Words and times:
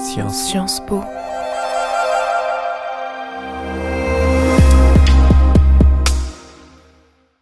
Sciences. 0.00 0.48
Sciences 0.48 0.80
Po. 0.86 1.20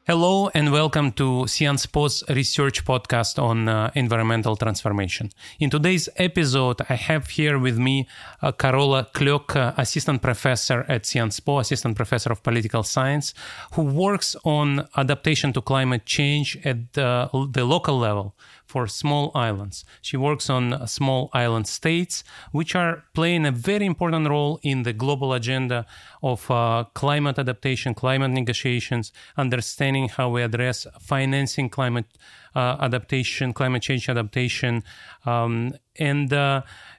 Hello 0.08 0.50
and 0.54 0.72
welcome 0.72 1.12
to 1.12 1.46
Sciences 1.46 1.86
Po's 1.86 2.24
research 2.30 2.84
podcast 2.84 3.40
on 3.40 3.68
uh, 3.68 3.90
environmental 3.94 4.56
transformation. 4.56 5.30
In 5.60 5.70
today's 5.70 6.08
episode, 6.16 6.80
I 6.88 6.94
have 6.94 7.28
here 7.28 7.58
with 7.58 7.78
me 7.78 8.08
uh, 8.42 8.50
Carola 8.52 9.06
Klöck, 9.14 9.54
uh, 9.54 9.74
assistant 9.76 10.22
professor 10.22 10.84
at 10.88 11.06
Sciences 11.06 11.40
Po, 11.40 11.58
assistant 11.58 11.94
professor 11.94 12.32
of 12.32 12.42
political 12.42 12.82
science, 12.82 13.34
who 13.74 13.82
works 13.82 14.34
on 14.44 14.88
adaptation 14.96 15.52
to 15.52 15.60
climate 15.60 16.06
change 16.06 16.58
at 16.64 16.94
the, 16.94 17.28
the 17.52 17.64
local 17.64 17.98
level 17.98 18.34
for 18.68 18.86
small 18.86 19.32
islands. 19.34 19.84
She 20.02 20.18
works 20.18 20.50
on 20.50 20.86
small 20.86 21.30
island 21.32 21.66
states, 21.66 22.22
which 22.52 22.74
are 22.74 23.04
playing 23.14 23.46
a 23.46 23.50
very 23.50 23.86
important 23.86 24.28
role 24.28 24.60
in 24.62 24.82
the 24.82 24.92
global 24.92 25.32
agenda 25.32 25.86
of 26.22 26.50
uh, 26.50 26.84
climate 26.92 27.38
adaptation, 27.38 27.94
climate 27.94 28.30
negotiations, 28.30 29.10
understanding 29.38 30.10
how 30.10 30.28
we 30.28 30.42
address 30.42 30.86
financing 31.00 31.70
climate 31.70 32.06
uh, 32.54 32.76
adaptation, 32.80 33.54
climate 33.54 33.82
change 33.82 34.08
adaptation, 34.08 34.84
um, 35.24 35.72
and 35.98 36.32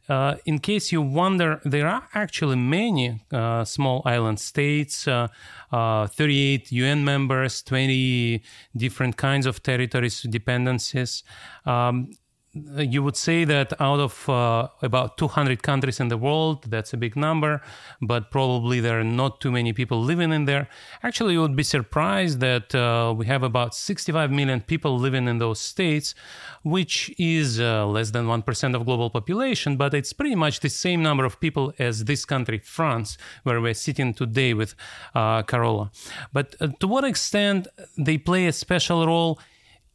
uh, 0.09 0.35
in 0.45 0.59
case 0.59 0.91
you 0.91 1.01
wonder, 1.01 1.61
there 1.63 1.87
are 1.87 2.07
actually 2.13 2.55
many 2.55 3.21
uh, 3.31 3.63
small 3.63 4.01
island 4.05 4.39
states, 4.39 5.07
uh, 5.07 5.27
uh 5.71 6.07
38 6.07 6.71
UN 6.71 7.05
members, 7.05 7.61
20 7.61 8.41
different 8.75 9.17
kinds 9.17 9.45
of 9.45 9.61
territories, 9.61 10.23
dependencies. 10.23 11.23
Um, 11.65 12.11
you 12.53 13.03
would 13.03 13.15
say 13.15 13.45
that 13.45 13.79
out 13.79 13.99
of 13.99 14.27
uh, 14.27 14.67
about 14.81 15.17
200 15.17 15.61
countries 15.61 15.99
in 15.99 16.07
the 16.07 16.17
world, 16.17 16.65
that's 16.65 16.93
a 16.93 16.97
big 16.97 17.15
number, 17.15 17.61
but 18.01 18.31
probably 18.31 18.79
there 18.79 18.99
are 18.99 19.03
not 19.03 19.39
too 19.39 19.51
many 19.51 19.71
people 19.71 20.01
living 20.01 20.33
in 20.33 20.45
there. 20.45 20.67
Actually, 21.03 21.33
you 21.33 21.41
would 21.41 21.55
be 21.55 21.63
surprised 21.63 22.39
that 22.39 22.73
uh, 22.73 23.13
we 23.15 23.27
have 23.27 23.43
about 23.43 23.75
65 23.75 24.31
million 24.31 24.61
people 24.61 24.97
living 24.97 25.27
in 25.27 25.37
those 25.37 25.59
states, 25.59 26.15
which 26.63 27.13
is 27.19 27.59
uh, 27.59 27.85
less 27.85 28.11
than 28.11 28.25
1% 28.25 28.75
of 28.75 28.83
global 28.83 29.11
population, 29.11 29.77
but 29.77 29.93
it's 29.93 30.11
pretty 30.11 30.35
much 30.35 30.61
the 30.61 30.69
same 30.69 31.03
number 31.03 31.25
of 31.25 31.39
people 31.39 31.71
as 31.77 32.05
this 32.05 32.25
country, 32.25 32.57
France, 32.57 33.17
where 33.43 33.61
we're 33.61 33.75
sitting 33.75 34.11
today 34.11 34.55
with 34.55 34.73
uh, 35.13 35.43
Carola. 35.43 35.91
But 36.33 36.55
uh, 36.59 36.69
to 36.79 36.87
what 36.87 37.03
extent 37.03 37.67
they 37.95 38.17
play 38.17 38.47
a 38.47 38.53
special 38.53 39.05
role 39.05 39.39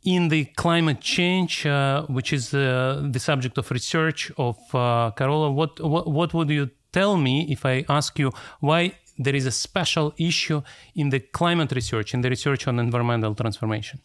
in 0.05 0.29
the 0.29 0.45
climate 0.57 1.01
change, 1.01 1.67
uh, 1.67 2.03
which 2.07 2.33
is 2.33 2.53
uh, 2.55 3.03
the 3.11 3.19
subject 3.19 3.59
of 3.59 3.71
research 3.71 4.31
of 4.37 4.57
uh, 4.75 5.11
Carola, 5.17 5.51
what, 5.51 5.81
what, 5.81 6.07
what 6.07 6.35
would 6.35 6.51
you 6.51 6.71
tell 6.93 7.17
me 7.17 7.47
if 7.51 7.65
I 7.65 7.85
ask 7.89 8.19
you 8.19 8.31
why 8.61 8.95
there 9.19 9.35
is 9.35 9.47
a 9.47 9.51
special 9.51 10.13
issue 10.19 10.63
in 10.95 11.11
the 11.11 11.21
climate 11.21 11.73
research, 11.73 12.15
in 12.15 12.21
the 12.21 12.29
research 12.29 12.69
on 12.69 12.79
environmental 12.79 13.35
transformation? 13.35 14.01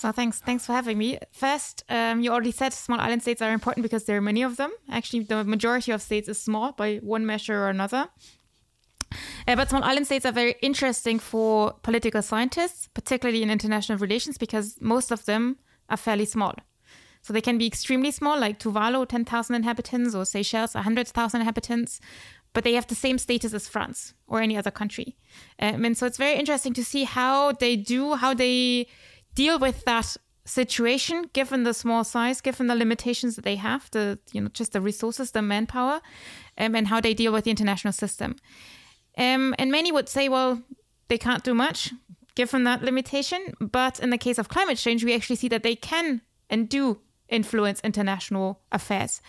So 0.00 0.12
thanks, 0.12 0.40
thanks 0.40 0.64
for 0.64 0.72
having 0.72 0.96
me. 0.96 1.18
First, 1.30 1.84
um, 1.90 2.22
you 2.22 2.32
already 2.32 2.52
said 2.52 2.72
small 2.72 2.98
island 2.98 3.20
states 3.20 3.42
are 3.42 3.52
important 3.52 3.82
because 3.82 4.04
there 4.04 4.16
are 4.16 4.22
many 4.22 4.42
of 4.42 4.56
them. 4.56 4.72
Actually, 4.90 5.24
the 5.24 5.44
majority 5.44 5.92
of 5.92 6.00
states 6.00 6.26
is 6.28 6.42
small 6.42 6.72
by 6.72 6.96
one 7.02 7.26
measure 7.26 7.64
or 7.64 7.68
another. 7.68 8.08
Uh, 9.46 9.56
but 9.56 9.70
small 9.70 9.84
island 9.84 10.06
states 10.06 10.24
are 10.24 10.32
very 10.32 10.54
interesting 10.62 11.18
for 11.18 11.72
political 11.82 12.22
scientists, 12.22 12.88
particularly 12.94 13.42
in 13.42 13.50
international 13.50 13.98
relations, 13.98 14.38
because 14.38 14.76
most 14.80 15.10
of 15.10 15.24
them 15.24 15.56
are 15.88 15.96
fairly 15.96 16.24
small. 16.24 16.54
So 17.22 17.32
they 17.32 17.40
can 17.40 17.58
be 17.58 17.66
extremely 17.66 18.10
small, 18.10 18.38
like 18.38 18.58
Tuvalu, 18.58 19.06
10,000 19.06 19.54
inhabitants, 19.54 20.14
or 20.14 20.24
Seychelles, 20.24 20.74
100,000 20.74 21.40
inhabitants, 21.40 22.00
but 22.52 22.64
they 22.64 22.74
have 22.74 22.86
the 22.86 22.94
same 22.94 23.18
status 23.18 23.52
as 23.52 23.68
France 23.68 24.14
or 24.26 24.40
any 24.40 24.56
other 24.56 24.70
country. 24.70 25.16
Um, 25.58 25.84
and 25.84 25.96
so 25.96 26.06
it's 26.06 26.16
very 26.16 26.38
interesting 26.38 26.72
to 26.74 26.84
see 26.84 27.04
how 27.04 27.52
they 27.52 27.76
do, 27.76 28.14
how 28.14 28.34
they 28.34 28.86
deal 29.34 29.58
with 29.58 29.84
that 29.84 30.16
situation, 30.44 31.30
given 31.32 31.62
the 31.64 31.74
small 31.74 32.04
size, 32.04 32.40
given 32.40 32.66
the 32.66 32.74
limitations 32.74 33.36
that 33.36 33.44
they 33.44 33.56
have, 33.56 33.90
the 33.92 34.18
you 34.32 34.40
know 34.40 34.48
just 34.48 34.72
the 34.72 34.80
resources, 34.80 35.30
the 35.30 35.42
manpower, 35.42 36.00
um, 36.58 36.74
and 36.74 36.88
how 36.88 37.00
they 37.00 37.14
deal 37.14 37.32
with 37.32 37.44
the 37.44 37.50
international 37.50 37.92
system. 37.92 38.36
Um, 39.16 39.54
and 39.58 39.70
many 39.70 39.92
would 39.92 40.08
say, 40.08 40.28
well, 40.28 40.62
they 41.08 41.18
can't 41.18 41.44
do 41.44 41.54
much 41.54 41.92
given 42.34 42.64
that 42.64 42.82
limitation. 42.82 43.54
But 43.60 44.00
in 44.00 44.10
the 44.10 44.18
case 44.18 44.38
of 44.38 44.48
climate 44.48 44.78
change, 44.78 45.04
we 45.04 45.14
actually 45.14 45.36
see 45.36 45.48
that 45.48 45.62
they 45.62 45.76
can 45.76 46.22
and 46.48 46.68
do 46.68 47.00
influence 47.28 47.80
international 47.82 48.60
affairs. 48.72 49.20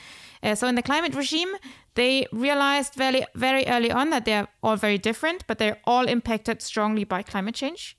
Uh, 0.42 0.56
so 0.56 0.68
in 0.68 0.75
the 0.75 0.81
climate 0.81 1.16
regime, 1.16 1.50
they 1.96 2.25
realized 2.31 2.96
very, 2.96 3.24
very 3.36 3.66
early 3.68 3.92
on 3.92 4.09
that 4.09 4.25
they're 4.25 4.47
all 4.64 4.75
very 4.75 4.97
different, 4.97 5.46
but 5.47 5.58
they're 5.59 5.80
all 5.86 6.08
impacted 6.08 6.62
strongly 6.62 7.03
by 7.03 7.22
climate 7.22 7.56
change 7.56 7.98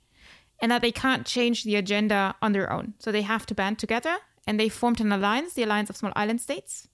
and 0.61 0.71
that 0.71 0.83
they 0.83 0.93
can't 0.93 1.27
change 1.27 1.65
the 1.65 1.77
agenda 1.77 2.35
on 2.41 2.53
their 2.53 2.73
own. 2.73 2.95
So 2.99 3.13
they 3.13 3.23
have 3.23 3.47
to 3.47 3.55
band 3.55 3.79
together 3.79 4.17
and 4.47 4.59
they 4.59 4.69
formed 4.69 5.01
an 5.01 5.13
alliance, 5.13 5.55
the 5.55 5.63
Alliance 5.63 5.91
of 5.91 5.97
Small 5.97 6.13
Island 6.17 6.41
States. 6.41 6.89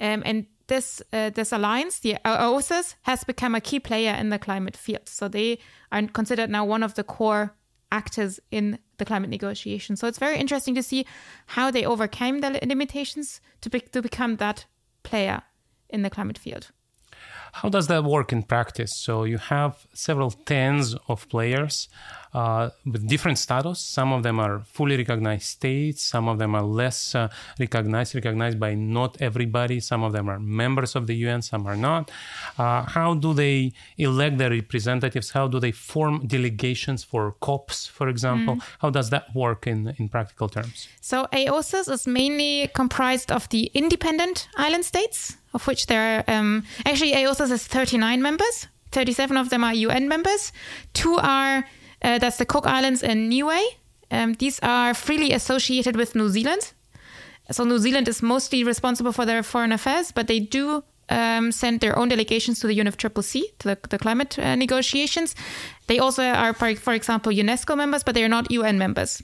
Um, 0.00 0.22
and 0.26 0.46
this 0.66 1.02
uh, 1.12 1.30
this 1.30 1.52
alliance, 1.52 1.98
the 2.00 2.16
AOSIS, 2.24 2.94
has 3.02 3.24
become 3.24 3.54
a 3.54 3.60
key 3.60 3.80
player 3.80 4.14
in 4.14 4.30
the 4.30 4.38
climate 4.38 4.76
field. 4.76 5.08
So 5.08 5.28
they 5.28 5.58
are 5.92 6.02
considered 6.06 6.50
now 6.50 6.64
one 6.64 6.82
of 6.82 6.94
the 6.94 7.04
core 7.04 7.54
actors 7.92 8.40
in 8.50 8.78
the 8.98 9.04
climate 9.04 9.30
negotiations. 9.30 10.00
So 10.00 10.08
it's 10.08 10.18
very 10.18 10.38
interesting 10.38 10.74
to 10.74 10.82
see 10.82 11.06
how 11.46 11.70
they 11.70 11.84
overcame 11.84 12.40
the 12.40 12.58
limitations 12.62 13.40
to 13.60 13.70
be, 13.70 13.80
to 13.80 14.02
become 14.02 14.36
that 14.36 14.66
player 15.02 15.42
in 15.88 16.02
the 16.02 16.10
climate 16.10 16.38
field. 16.38 16.70
How 17.52 17.68
does 17.68 17.86
that 17.86 18.02
work 18.02 18.32
in 18.32 18.42
practice? 18.42 18.92
So 18.96 19.22
you 19.22 19.38
have 19.38 19.86
several 19.94 20.32
tens 20.32 20.96
of 21.06 21.28
players 21.28 21.88
uh, 22.34 22.70
with 22.84 23.06
different 23.08 23.38
status. 23.38 23.80
Some 23.80 24.12
of 24.12 24.22
them 24.22 24.40
are 24.40 24.64
fully 24.66 24.96
recognized 24.96 25.44
states. 25.44 26.02
Some 26.02 26.28
of 26.28 26.38
them 26.38 26.54
are 26.54 26.62
less 26.62 27.14
uh, 27.14 27.28
recognized, 27.58 28.14
recognized 28.14 28.58
by 28.58 28.74
not 28.74 29.16
everybody. 29.20 29.80
Some 29.80 30.02
of 30.02 30.12
them 30.12 30.28
are 30.28 30.38
members 30.38 30.96
of 30.96 31.06
the 31.06 31.14
UN. 31.14 31.42
Some 31.42 31.66
are 31.66 31.76
not. 31.76 32.10
Uh, 32.58 32.82
how 32.82 33.14
do 33.14 33.32
they 33.34 33.72
elect 33.96 34.38
their 34.38 34.50
representatives? 34.50 35.30
How 35.30 35.46
do 35.48 35.60
they 35.60 35.72
form 35.72 36.26
delegations 36.26 37.04
for 37.04 37.36
COPs, 37.40 37.86
for 37.86 38.08
example? 38.08 38.56
Mm. 38.56 38.62
How 38.80 38.90
does 38.90 39.10
that 39.10 39.34
work 39.34 39.66
in 39.66 39.94
in 39.98 40.08
practical 40.08 40.48
terms? 40.48 40.88
So 41.00 41.26
AOSIS 41.32 41.90
is 41.90 42.06
mainly 42.06 42.68
comprised 42.74 43.30
of 43.30 43.48
the 43.48 43.70
independent 43.74 44.48
island 44.56 44.84
states 44.84 45.36
of 45.54 45.66
which 45.66 45.86
there 45.86 46.24
are 46.28 46.34
um, 46.34 46.64
actually 46.84 47.12
AOSIS 47.12 47.48
has 47.48 47.66
39 47.66 48.20
members. 48.20 48.66
37 48.90 49.36
of 49.36 49.50
them 49.50 49.64
are 49.64 49.74
UN 49.74 50.08
members. 50.08 50.52
Two 50.92 51.16
are 51.16 51.64
uh, 52.04 52.18
that's 52.18 52.36
the 52.36 52.44
Cook 52.44 52.66
Islands 52.66 53.02
and 53.02 53.28
Niue. 53.30 53.60
Um, 54.10 54.34
these 54.34 54.60
are 54.62 54.94
freely 54.94 55.32
associated 55.32 55.96
with 55.96 56.14
New 56.14 56.28
Zealand. 56.28 56.72
So 57.50 57.64
New 57.64 57.78
Zealand 57.78 58.08
is 58.08 58.22
mostly 58.22 58.62
responsible 58.64 59.12
for 59.12 59.26
their 59.26 59.42
foreign 59.42 59.72
affairs, 59.72 60.12
but 60.12 60.26
they 60.28 60.40
do 60.40 60.84
um, 61.08 61.52
send 61.52 61.80
their 61.80 61.98
own 61.98 62.08
delegations 62.08 62.60
to 62.60 62.66
the 62.66 62.78
UNFCCC, 62.78 63.42
to 63.58 63.68
the, 63.68 63.78
the 63.88 63.98
climate 63.98 64.38
uh, 64.38 64.54
negotiations. 64.54 65.34
They 65.86 65.98
also 65.98 66.22
are, 66.22 66.54
for 66.54 66.92
example, 66.92 67.32
UNESCO 67.32 67.76
members, 67.76 68.02
but 68.02 68.14
they 68.14 68.24
are 68.24 68.28
not 68.28 68.50
UN 68.50 68.78
members 68.78 69.22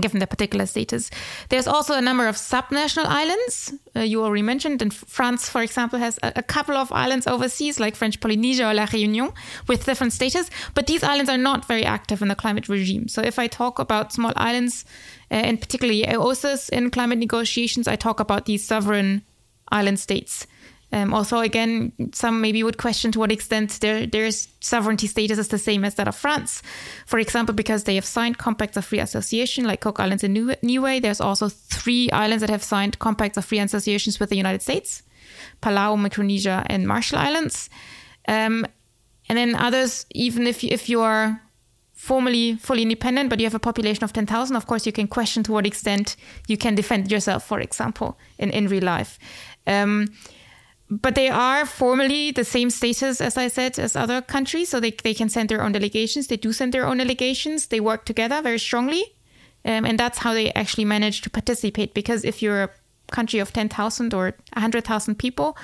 given 0.00 0.18
their 0.20 0.26
particular 0.26 0.64
status. 0.66 1.10
There's 1.50 1.66
also 1.66 1.94
a 1.94 2.00
number 2.00 2.26
of 2.26 2.36
subnational 2.36 3.04
islands. 3.06 3.74
Uh, 3.94 4.00
you 4.00 4.24
already 4.24 4.42
mentioned, 4.42 4.80
and 4.80 4.92
France, 4.92 5.48
for 5.48 5.62
example, 5.62 5.98
has 5.98 6.18
a, 6.22 6.32
a, 6.36 6.42
couple 6.42 6.76
of 6.76 6.90
islands 6.92 7.26
overseas, 7.26 7.78
like 7.78 7.94
French 7.94 8.18
Polynesia 8.20 8.70
or 8.70 8.74
La 8.74 8.86
Réunion, 8.86 9.34
with 9.68 9.84
different 9.84 10.14
status. 10.14 10.50
But 10.74 10.86
these 10.86 11.02
islands 11.02 11.28
are 11.28 11.36
not 11.36 11.66
very 11.66 11.84
active 11.84 12.22
in 12.22 12.28
the 12.28 12.34
climate 12.34 12.68
regime. 12.68 13.08
So 13.08 13.20
if 13.20 13.38
I 13.38 13.48
talk 13.48 13.78
about 13.78 14.12
small 14.12 14.32
islands, 14.36 14.86
uh, 15.30 15.34
and 15.34 15.60
particularly 15.60 16.04
AOSIS 16.04 16.70
in 16.70 16.90
climate 16.90 17.18
negotiations, 17.18 17.86
I 17.86 17.96
talk 17.96 18.18
about 18.18 18.46
these 18.46 18.64
sovereign 18.64 19.22
island 19.70 20.00
states. 20.00 20.46
Um, 20.92 21.14
also, 21.14 21.38
again, 21.38 21.92
some 22.12 22.42
maybe 22.42 22.62
would 22.62 22.76
question 22.76 23.12
to 23.12 23.18
what 23.18 23.32
extent 23.32 23.80
their, 23.80 24.06
their 24.06 24.30
sovereignty 24.30 25.06
status 25.06 25.38
is 25.38 25.48
the 25.48 25.58
same 25.58 25.84
as 25.84 25.94
that 25.94 26.06
of 26.06 26.14
France. 26.14 26.62
For 27.06 27.18
example, 27.18 27.54
because 27.54 27.84
they 27.84 27.94
have 27.94 28.04
signed 28.04 28.36
compacts 28.36 28.76
of 28.76 28.84
free 28.84 28.98
association, 28.98 29.64
like 29.64 29.80
Cook 29.80 30.00
Islands 30.00 30.22
and 30.22 30.34
New- 30.34 30.54
Niue. 30.62 31.00
There's 31.00 31.20
also 31.20 31.48
three 31.48 32.10
islands 32.10 32.42
that 32.42 32.50
have 32.50 32.62
signed 32.62 32.98
compacts 32.98 33.38
of 33.38 33.44
free 33.46 33.58
associations 33.58 34.20
with 34.20 34.28
the 34.28 34.36
United 34.36 34.60
States 34.60 35.02
Palau, 35.62 35.96
Micronesia, 35.98 36.62
and 36.66 36.86
Marshall 36.86 37.18
Islands. 37.18 37.70
Um, 38.28 38.66
and 39.28 39.38
then 39.38 39.54
others, 39.54 40.04
even 40.10 40.46
if 40.46 40.62
you, 40.62 40.70
if 40.72 40.88
you 40.88 41.00
are 41.00 41.40
formally 41.94 42.56
fully 42.56 42.82
independent, 42.82 43.30
but 43.30 43.38
you 43.38 43.46
have 43.46 43.54
a 43.54 43.60
population 43.60 44.04
of 44.04 44.12
10,000, 44.12 44.56
of 44.56 44.66
course, 44.66 44.84
you 44.84 44.92
can 44.92 45.06
question 45.06 45.42
to 45.44 45.52
what 45.52 45.64
extent 45.64 46.16
you 46.48 46.58
can 46.58 46.74
defend 46.74 47.10
yourself, 47.10 47.44
for 47.46 47.60
example, 47.60 48.18
in, 48.38 48.50
in 48.50 48.68
real 48.68 48.82
life. 48.82 49.18
Um, 49.66 50.08
but 51.00 51.14
they 51.14 51.30
are 51.30 51.64
formally 51.64 52.32
the 52.32 52.44
same 52.44 52.68
status, 52.68 53.22
as 53.22 53.38
I 53.38 53.48
said, 53.48 53.78
as 53.78 53.96
other 53.96 54.20
countries. 54.20 54.68
So 54.68 54.78
they, 54.78 54.90
they 54.90 55.14
can 55.14 55.30
send 55.30 55.48
their 55.48 55.62
own 55.62 55.72
delegations. 55.72 56.26
They 56.26 56.36
do 56.36 56.52
send 56.52 56.74
their 56.74 56.84
own 56.84 56.98
delegations. 56.98 57.68
They 57.68 57.80
work 57.80 58.04
together 58.04 58.42
very 58.42 58.58
strongly. 58.58 59.14
Um, 59.64 59.86
and 59.86 59.98
that's 59.98 60.18
how 60.18 60.34
they 60.34 60.52
actually 60.52 60.84
manage 60.84 61.22
to 61.22 61.30
participate. 61.30 61.94
Because 61.94 62.26
if 62.26 62.42
you're 62.42 62.64
a 62.64 62.70
country 63.10 63.38
of 63.38 63.54
10,000 63.54 64.12
or 64.12 64.34
100,000 64.52 65.14
people, 65.14 65.56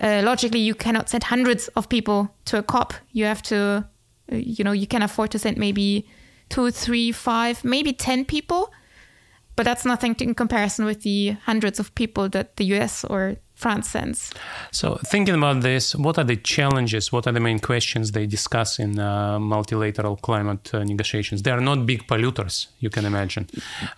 uh, 0.00 0.22
logically 0.24 0.60
you 0.60 0.74
cannot 0.74 1.08
send 1.08 1.24
hundreds 1.24 1.68
of 1.68 1.88
people 1.88 2.34
to 2.46 2.58
a 2.58 2.62
COP. 2.62 2.92
You 3.12 3.26
have 3.26 3.42
to, 3.42 3.86
uh, 4.32 4.36
you 4.36 4.64
know, 4.64 4.72
you 4.72 4.88
can 4.88 5.02
afford 5.02 5.30
to 5.30 5.38
send 5.38 5.58
maybe 5.58 6.08
two, 6.48 6.72
three, 6.72 7.12
five, 7.12 7.62
maybe 7.62 7.92
10 7.92 8.24
people. 8.24 8.72
But 9.54 9.64
that's 9.64 9.84
nothing 9.84 10.16
in 10.18 10.34
comparison 10.34 10.86
with 10.86 11.02
the 11.02 11.36
hundreds 11.44 11.78
of 11.78 11.94
people 11.94 12.28
that 12.30 12.56
the 12.56 12.64
US 12.76 13.04
or 13.04 13.36
France 13.60 13.90
sends. 13.90 14.32
So, 14.70 14.98
thinking 15.04 15.34
about 15.34 15.60
this, 15.60 15.94
what 15.94 16.16
are 16.18 16.24
the 16.24 16.36
challenges? 16.36 17.12
What 17.12 17.26
are 17.26 17.32
the 17.32 17.40
main 17.40 17.58
questions 17.58 18.12
they 18.12 18.26
discuss 18.26 18.78
in 18.78 18.98
uh, 18.98 19.38
multilateral 19.38 20.16
climate 20.16 20.74
uh, 20.74 20.82
negotiations? 20.82 21.42
They 21.42 21.50
are 21.50 21.60
not 21.60 21.84
big 21.84 22.06
polluters, 22.06 22.68
you 22.78 22.88
can 22.88 23.04
imagine. 23.04 23.48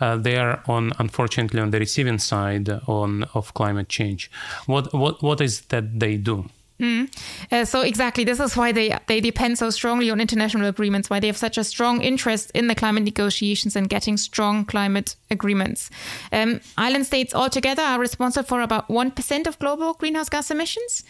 Uh, 0.00 0.16
they 0.16 0.36
are 0.36 0.62
on, 0.66 0.92
unfortunately, 0.98 1.60
on 1.60 1.70
the 1.70 1.78
receiving 1.78 2.18
side 2.18 2.68
on 2.88 3.24
of 3.34 3.54
climate 3.54 3.88
change. 3.88 4.30
What 4.66 4.92
what 4.92 5.22
what 5.22 5.40
is 5.40 5.62
that 5.72 6.00
they 6.00 6.16
do? 6.16 6.48
Mm. 6.82 7.08
Uh, 7.52 7.64
so 7.64 7.82
exactly, 7.82 8.24
this 8.24 8.40
is 8.40 8.56
why 8.56 8.72
they 8.72 8.98
they 9.06 9.20
depend 9.20 9.56
so 9.56 9.70
strongly 9.70 10.10
on 10.10 10.20
international 10.20 10.66
agreements. 10.66 11.08
Why 11.08 11.20
they 11.20 11.28
have 11.28 11.36
such 11.36 11.56
a 11.56 11.62
strong 11.62 12.02
interest 12.02 12.50
in 12.54 12.66
the 12.66 12.74
climate 12.74 13.04
negotiations 13.04 13.76
and 13.76 13.88
getting 13.88 14.16
strong 14.16 14.64
climate 14.64 15.14
agreements. 15.30 15.90
Um, 16.32 16.60
island 16.76 17.06
states 17.06 17.34
altogether 17.34 17.82
are 17.82 18.00
responsible 18.00 18.48
for 18.48 18.62
about 18.62 18.90
one 18.90 19.12
percent 19.12 19.46
of 19.46 19.60
global 19.60 19.94
greenhouse 19.94 20.28
gas 20.28 20.50
emissions. 20.50 21.04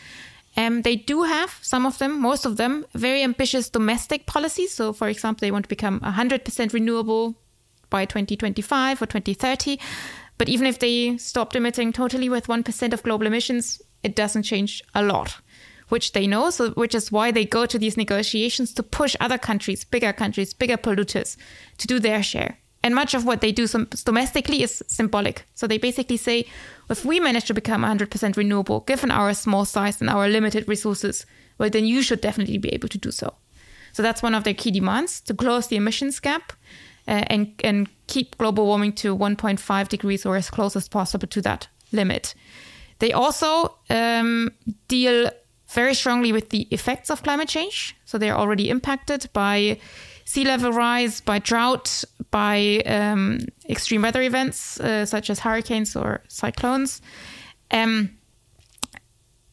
Um, 0.58 0.82
they 0.82 0.96
do 0.96 1.22
have 1.22 1.58
some 1.62 1.86
of 1.86 1.96
them, 1.96 2.20
most 2.20 2.44
of 2.44 2.58
them, 2.58 2.84
very 2.92 3.22
ambitious 3.22 3.70
domestic 3.70 4.26
policies. 4.26 4.74
So, 4.74 4.92
for 4.92 5.08
example, 5.08 5.40
they 5.40 5.50
want 5.50 5.64
to 5.64 5.68
become 5.70 6.00
100% 6.00 6.74
renewable 6.74 7.34
by 7.88 8.04
2025 8.04 9.00
or 9.00 9.06
2030. 9.06 9.80
But 10.36 10.50
even 10.50 10.66
if 10.66 10.78
they 10.78 11.16
stopped 11.16 11.56
emitting 11.56 11.94
totally 11.94 12.28
with 12.28 12.48
1% 12.48 12.92
of 12.92 13.02
global 13.02 13.26
emissions, 13.26 13.80
it 14.02 14.14
doesn't 14.14 14.42
change 14.42 14.82
a 14.94 15.02
lot 15.02 15.40
which 15.92 16.12
they 16.12 16.26
know, 16.26 16.48
so 16.48 16.70
which 16.70 16.94
is 16.94 17.12
why 17.12 17.30
they 17.30 17.44
go 17.44 17.66
to 17.66 17.78
these 17.78 17.98
negotiations 17.98 18.72
to 18.72 18.82
push 18.82 19.14
other 19.20 19.36
countries, 19.36 19.84
bigger 19.84 20.10
countries, 20.10 20.54
bigger 20.54 20.78
polluters, 20.78 21.36
to 21.76 21.86
do 21.86 22.00
their 22.00 22.22
share. 22.22 22.56
And 22.82 22.94
much 22.94 23.12
of 23.12 23.26
what 23.26 23.42
they 23.42 23.52
do 23.52 23.68
domestically 24.06 24.62
is 24.62 24.82
symbolic. 24.86 25.44
So 25.54 25.66
they 25.66 25.76
basically 25.76 26.16
say, 26.16 26.46
if 26.88 27.04
we 27.04 27.20
manage 27.20 27.44
to 27.44 27.54
become 27.54 27.82
100% 27.82 28.38
renewable, 28.38 28.80
given 28.80 29.10
our 29.10 29.34
small 29.34 29.66
size 29.66 30.00
and 30.00 30.08
our 30.08 30.30
limited 30.30 30.66
resources, 30.66 31.26
well, 31.58 31.68
then 31.68 31.84
you 31.84 32.00
should 32.00 32.22
definitely 32.22 32.56
be 32.56 32.70
able 32.70 32.88
to 32.88 32.98
do 32.98 33.10
so. 33.10 33.34
So 33.92 34.02
that's 34.02 34.22
one 34.22 34.34
of 34.34 34.44
their 34.44 34.54
key 34.54 34.70
demands 34.70 35.20
to 35.20 35.34
close 35.34 35.66
the 35.66 35.76
emissions 35.76 36.20
gap 36.20 36.54
uh, 37.06 37.24
and, 37.26 37.52
and 37.62 37.86
keep 38.06 38.38
global 38.38 38.64
warming 38.64 38.94
to 38.94 39.14
1.5 39.14 39.88
degrees 39.88 40.24
or 40.24 40.36
as 40.36 40.48
close 40.48 40.74
as 40.74 40.88
possible 40.88 41.28
to 41.28 41.42
that 41.42 41.68
limit. 41.92 42.34
They 42.98 43.12
also 43.12 43.76
um, 43.90 44.52
deal 44.88 45.30
very 45.72 45.94
strongly 45.94 46.32
with 46.32 46.50
the 46.50 46.68
effects 46.70 47.10
of 47.10 47.22
climate 47.22 47.48
change. 47.48 47.96
So 48.04 48.18
they're 48.18 48.36
already 48.36 48.68
impacted 48.70 49.28
by 49.32 49.78
sea 50.24 50.44
level 50.44 50.72
rise, 50.72 51.20
by 51.20 51.38
drought, 51.38 52.04
by 52.30 52.82
um, 52.86 53.40
extreme 53.68 54.02
weather 54.02 54.22
events 54.22 54.80
uh, 54.80 55.04
such 55.06 55.30
as 55.30 55.40
hurricanes 55.40 55.96
or 55.96 56.22
cyclones. 56.28 57.00
Um, 57.70 58.10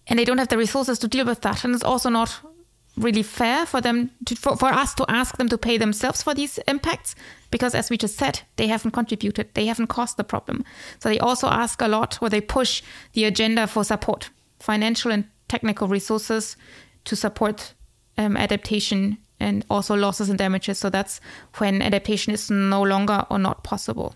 and 0.08 0.18
they 0.18 0.26
don't 0.26 0.38
have 0.40 0.48
the 0.48 0.58
resources 0.58 1.00
to 1.00 1.08
deal 1.08 1.26
with 1.26 1.42
that. 1.42 1.64
And 1.64 1.74
it's 1.74 1.84
also 1.84 2.10
not 2.10 2.40
really 2.98 3.24
fair 3.24 3.66
for 3.66 3.82
them 3.82 4.12
to, 4.26 4.36
for, 4.36 4.58
for 4.58 4.68
us 4.68 4.94
to 4.96 5.06
ask 5.08 5.38
them 5.38 5.48
to 5.50 5.58
pay 5.58 5.78
themselves 5.78 6.22
for 6.22 6.34
these 6.34 6.58
impacts 6.68 7.16
because 7.50 7.74
as 7.74 7.90
we 7.90 7.98
just 7.98 8.18
said 8.18 8.42
they 8.58 8.68
haven't 8.68 8.92
contributed 8.92 9.48
they 9.54 9.68
haven't 9.68 9.88
caused 9.88 10.18
the 10.18 10.24
problem 10.24 10.66
so 11.00 11.08
they 11.08 11.20
also 11.20 11.48
ask 11.48 11.82
a 11.82 11.88
lot 11.88 12.18
or 12.22 12.30
they 12.30 12.42
push 12.42 12.84
the 13.14 13.24
agenda 13.24 13.68
for 13.68 13.86
support 13.86 14.30
financial 14.60 15.12
and 15.12 15.24
technical 15.50 15.90
resources 15.90 16.56
to 17.04 17.16
support 17.16 17.74
um, 18.18 18.38
adaptation 18.38 19.18
and 19.40 19.66
also 19.70 19.96
losses 19.96 20.30
and 20.30 20.38
damages. 20.38 20.78
So 20.80 20.90
that's 20.90 21.22
when 21.58 21.82
adaptation 21.82 22.34
is 22.34 22.50
no 22.50 22.82
longer 22.82 23.26
or 23.30 23.40
not 23.40 23.64
possible. 23.64 24.16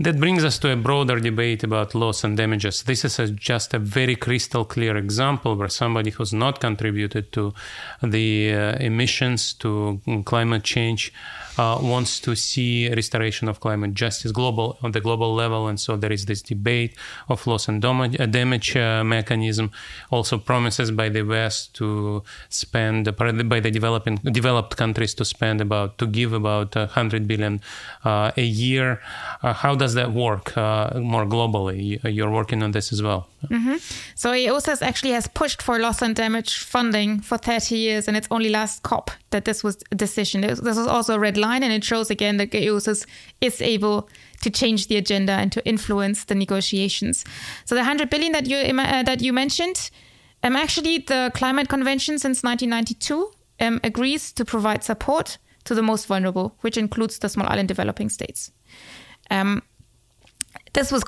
That 0.00 0.18
brings 0.18 0.44
us 0.44 0.58
to 0.58 0.72
a 0.72 0.76
broader 0.76 1.20
debate 1.20 1.62
about 1.62 1.94
loss 1.94 2.24
and 2.24 2.36
damages. 2.36 2.82
This 2.82 3.04
is 3.04 3.20
a, 3.20 3.28
just 3.28 3.74
a 3.74 3.78
very 3.78 4.16
crystal 4.16 4.64
clear 4.64 4.96
example 4.96 5.54
where 5.54 5.68
somebody 5.68 6.10
who's 6.10 6.32
not 6.32 6.58
contributed 6.58 7.30
to 7.32 7.54
the 8.02 8.52
uh, 8.52 8.76
emissions, 8.80 9.52
to 9.54 10.00
climate 10.24 10.64
change, 10.64 11.12
uh, 11.58 11.78
wants 11.80 12.18
to 12.20 12.34
see 12.34 12.88
restoration 12.88 13.48
of 13.48 13.60
climate 13.60 13.94
justice 13.94 14.32
global 14.32 14.78
on 14.82 14.90
the 14.92 15.00
global 15.00 15.32
level, 15.34 15.68
and 15.68 15.78
so 15.78 15.96
there 15.96 16.12
is 16.12 16.26
this 16.26 16.42
debate 16.42 16.96
of 17.28 17.46
loss 17.46 17.68
and 17.68 17.80
damage, 17.80 18.18
uh, 18.18 18.26
damage 18.26 18.76
uh, 18.76 19.04
mechanism. 19.04 19.70
Also, 20.10 20.38
promises 20.38 20.90
by 20.90 21.08
the 21.08 21.22
West 21.22 21.74
to 21.74 22.22
spend 22.48 23.16
by 23.16 23.60
the 23.60 23.70
developing 23.70 24.16
developed 24.16 24.76
countries 24.76 25.14
to 25.14 25.24
spend 25.24 25.60
about 25.60 25.98
to 25.98 26.06
give 26.06 26.32
about 26.32 26.74
100 26.74 27.28
billion 27.28 27.60
uh, 28.04 28.32
a 28.36 28.42
year. 28.42 29.00
Uh, 29.42 29.52
how 29.52 29.74
does 29.84 29.94
that 29.94 30.12
work 30.12 30.56
uh, 30.56 30.98
more 31.12 31.26
globally? 31.26 32.00
You're 32.16 32.30
working 32.30 32.62
on 32.62 32.70
this 32.70 32.90
as 32.94 33.02
well. 33.02 33.28
Mm-hmm. 33.50 33.76
So 34.14 34.26
AOSIS 34.32 34.80
actually 34.80 35.12
has 35.12 35.26
pushed 35.28 35.60
for 35.60 35.78
loss 35.78 36.00
and 36.00 36.16
damage 36.16 36.52
funding 36.64 37.20
for 37.20 37.36
30 37.36 37.76
years, 37.76 38.08
and 38.08 38.16
it's 38.16 38.28
only 38.30 38.48
last 38.48 38.82
COP 38.82 39.10
that 39.30 39.44
this 39.44 39.62
was 39.62 39.76
a 39.92 39.94
decision. 39.94 40.40
This 40.40 40.60
was 40.60 40.78
also 40.96 41.16
a 41.16 41.18
red 41.18 41.36
line, 41.36 41.62
and 41.62 41.72
it 41.72 41.84
shows 41.84 42.10
again 42.10 42.38
that 42.38 42.50
AOSIS 42.52 43.04
is 43.42 43.60
able 43.60 44.08
to 44.40 44.50
change 44.50 44.86
the 44.88 44.96
agenda 44.96 45.32
and 45.32 45.52
to 45.52 45.60
influence 45.66 46.24
the 46.24 46.34
negotiations. 46.34 47.24
So 47.66 47.74
the 47.74 47.82
100 47.82 48.08
billion 48.08 48.32
that 48.32 48.46
you 48.46 48.56
uh, 48.56 49.02
that 49.02 49.20
you 49.20 49.32
mentioned, 49.34 49.90
um, 50.42 50.56
actually 50.56 50.98
the 50.98 51.30
Climate 51.34 51.68
Convention 51.68 52.18
since 52.18 52.42
1992 52.42 53.30
um, 53.60 53.80
agrees 53.84 54.32
to 54.32 54.44
provide 54.44 54.82
support 54.82 55.38
to 55.64 55.74
the 55.74 55.82
most 55.82 56.06
vulnerable, 56.06 56.56
which 56.62 56.78
includes 56.78 57.18
the 57.18 57.28
small 57.28 57.48
island 57.48 57.68
developing 57.68 58.08
states. 58.08 58.50
Um, 59.30 59.62
this 60.74 60.90
was 60.90 61.04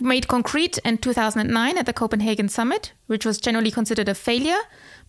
made 0.00 0.28
concrete 0.28 0.78
in 0.78 0.98
2009 0.98 1.78
at 1.78 1.86
the 1.86 1.92
Copenhagen 1.92 2.48
summit, 2.48 2.92
which 3.06 3.26
was 3.26 3.38
generally 3.38 3.70
considered 3.70 4.08
a 4.08 4.14
failure, 4.14 4.58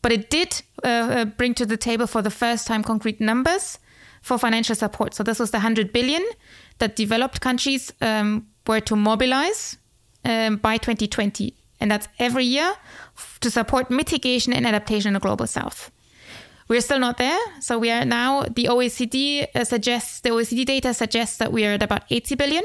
but 0.02 0.12
it 0.12 0.30
did 0.30 0.62
uh, 0.84 0.88
uh, 0.88 1.25
bring 1.25 1.54
to 1.56 1.66
the 1.66 1.78
table 1.78 2.08
for 2.08 2.22
the 2.22 2.30
first 2.30 2.68
time 2.68 2.84
concrete 2.84 3.22
numbers 3.22 3.80
for 4.22 4.38
financial 4.38 4.75
support. 4.75 5.13
So 5.13 5.24
this 5.24 5.40
was 5.40 5.52
the 5.52 5.58
100 5.58 5.94
billion 5.94 6.24
that 6.80 6.96
developed 6.98 7.40
countries 7.40 7.94
um, 8.02 8.48
were 8.68 8.81
to 8.81 8.96
mobilize 8.98 9.78
um, 10.25 10.57
by 10.57 10.78
2020, 10.78 11.54
and 11.80 11.90
that's 11.90 12.10
every 12.19 12.46
year 12.46 12.75
to 13.40 13.50
support 13.50 13.90
mitigation 13.90 14.52
and 14.52 14.68
adaptation 14.68 15.09
in 15.09 15.14
the 15.14 15.19
global 15.21 15.47
south. 15.47 15.90
We're 16.68 16.81
still 16.81 17.00
not 17.00 17.18
there. 17.18 17.40
So 17.59 17.80
we 17.80 17.92
are 17.92 18.06
now, 18.06 18.44
the 18.44 18.66
OECD 18.66 19.47
uh, 19.56 19.64
suggests, 19.64 20.21
the 20.21 20.30
OECD 20.30 20.66
data 20.66 20.94
suggests 20.94 21.38
that 21.38 21.52
we 21.52 21.66
are 21.66 21.74
at 21.74 21.83
about 21.83 22.04
80 22.09 22.35
billion 22.35 22.64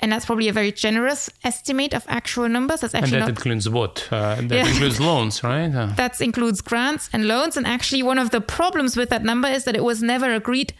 and 0.00 0.12
that's 0.12 0.26
probably 0.26 0.48
a 0.48 0.52
very 0.52 0.72
generous 0.72 1.30
estimate 1.42 1.94
of 1.94 2.04
actual 2.06 2.48
numbers. 2.48 2.80
That's 2.80 2.94
actually 2.94 3.14
and 3.14 3.22
that 3.22 3.28
not, 3.28 3.28
includes 3.30 3.68
what? 3.68 4.08
Uh, 4.10 4.34
that 4.36 4.50
yeah. 4.50 4.68
includes 4.68 5.00
loans, 5.00 5.42
right? 5.42 5.74
Uh. 5.74 5.86
That 5.96 6.20
includes 6.20 6.60
grants 6.60 7.08
and 7.12 7.26
loans. 7.26 7.56
And 7.56 7.66
actually, 7.66 8.02
one 8.02 8.18
of 8.18 8.30
the 8.30 8.40
problems 8.40 8.96
with 8.96 9.08
that 9.08 9.24
number 9.24 9.48
is 9.48 9.64
that 9.64 9.74
it 9.74 9.82
was 9.82 10.02
never 10.02 10.32
agreed 10.34 10.74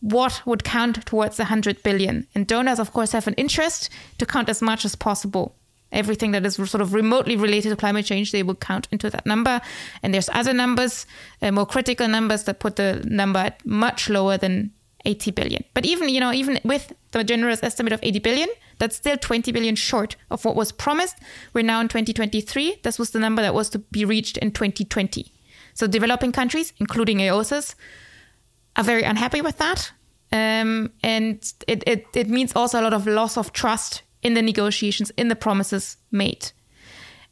what 0.00 0.42
would 0.44 0.64
count 0.64 1.04
towards 1.06 1.36
the 1.38 1.44
100 1.44 1.82
billion. 1.82 2.26
And 2.34 2.46
donors, 2.46 2.78
of 2.78 2.92
course, 2.92 3.12
have 3.12 3.26
an 3.26 3.34
interest 3.34 3.88
to 4.18 4.26
count 4.26 4.48
as 4.48 4.60
much 4.60 4.84
as 4.84 4.94
possible. 4.94 5.56
Everything 5.92 6.30
that 6.32 6.44
is 6.46 6.54
sort 6.54 6.80
of 6.80 6.94
remotely 6.94 7.36
related 7.36 7.70
to 7.70 7.76
climate 7.76 8.06
change, 8.06 8.30
they 8.30 8.42
will 8.42 8.54
count 8.54 8.88
into 8.92 9.10
that 9.10 9.26
number. 9.26 9.60
And 10.02 10.14
there's 10.14 10.28
other 10.28 10.52
numbers, 10.52 11.06
uh, 11.42 11.50
more 11.50 11.66
critical 11.66 12.08
numbers 12.08 12.44
that 12.44 12.60
put 12.60 12.76
the 12.76 13.02
number 13.08 13.40
at 13.40 13.64
much 13.66 14.08
lower 14.08 14.36
than 14.36 14.72
80 15.04 15.30
billion. 15.32 15.64
But 15.74 15.84
even, 15.86 16.08
you 16.08 16.20
know, 16.20 16.32
even 16.32 16.60
with 16.64 16.92
the 17.12 17.24
generous 17.24 17.62
estimate 17.62 17.92
of 17.92 18.00
80 18.02 18.18
billion, 18.20 18.48
that's 18.78 18.96
still 18.96 19.16
20 19.16 19.52
billion 19.52 19.76
short 19.76 20.16
of 20.30 20.44
what 20.44 20.56
was 20.56 20.72
promised. 20.72 21.16
We're 21.52 21.64
now 21.64 21.80
in 21.80 21.88
2023. 21.88 22.80
This 22.82 22.98
was 22.98 23.10
the 23.10 23.18
number 23.18 23.42
that 23.42 23.54
was 23.54 23.68
to 23.70 23.78
be 23.78 24.04
reached 24.04 24.36
in 24.38 24.52
2020. 24.52 25.32
So 25.74 25.86
developing 25.86 26.32
countries, 26.32 26.72
including 26.78 27.18
AOSIS, 27.18 27.74
are 28.76 28.84
very 28.84 29.02
unhappy 29.02 29.40
with 29.40 29.58
that. 29.58 29.92
Um, 30.32 30.92
and 31.02 31.52
it, 31.66 31.82
it, 31.86 32.06
it 32.14 32.28
means 32.28 32.54
also 32.54 32.80
a 32.80 32.82
lot 32.82 32.92
of 32.92 33.06
loss 33.06 33.36
of 33.36 33.52
trust 33.52 34.02
in 34.22 34.34
the 34.34 34.42
negotiations, 34.42 35.10
in 35.16 35.28
the 35.28 35.36
promises 35.36 35.96
made. 36.10 36.52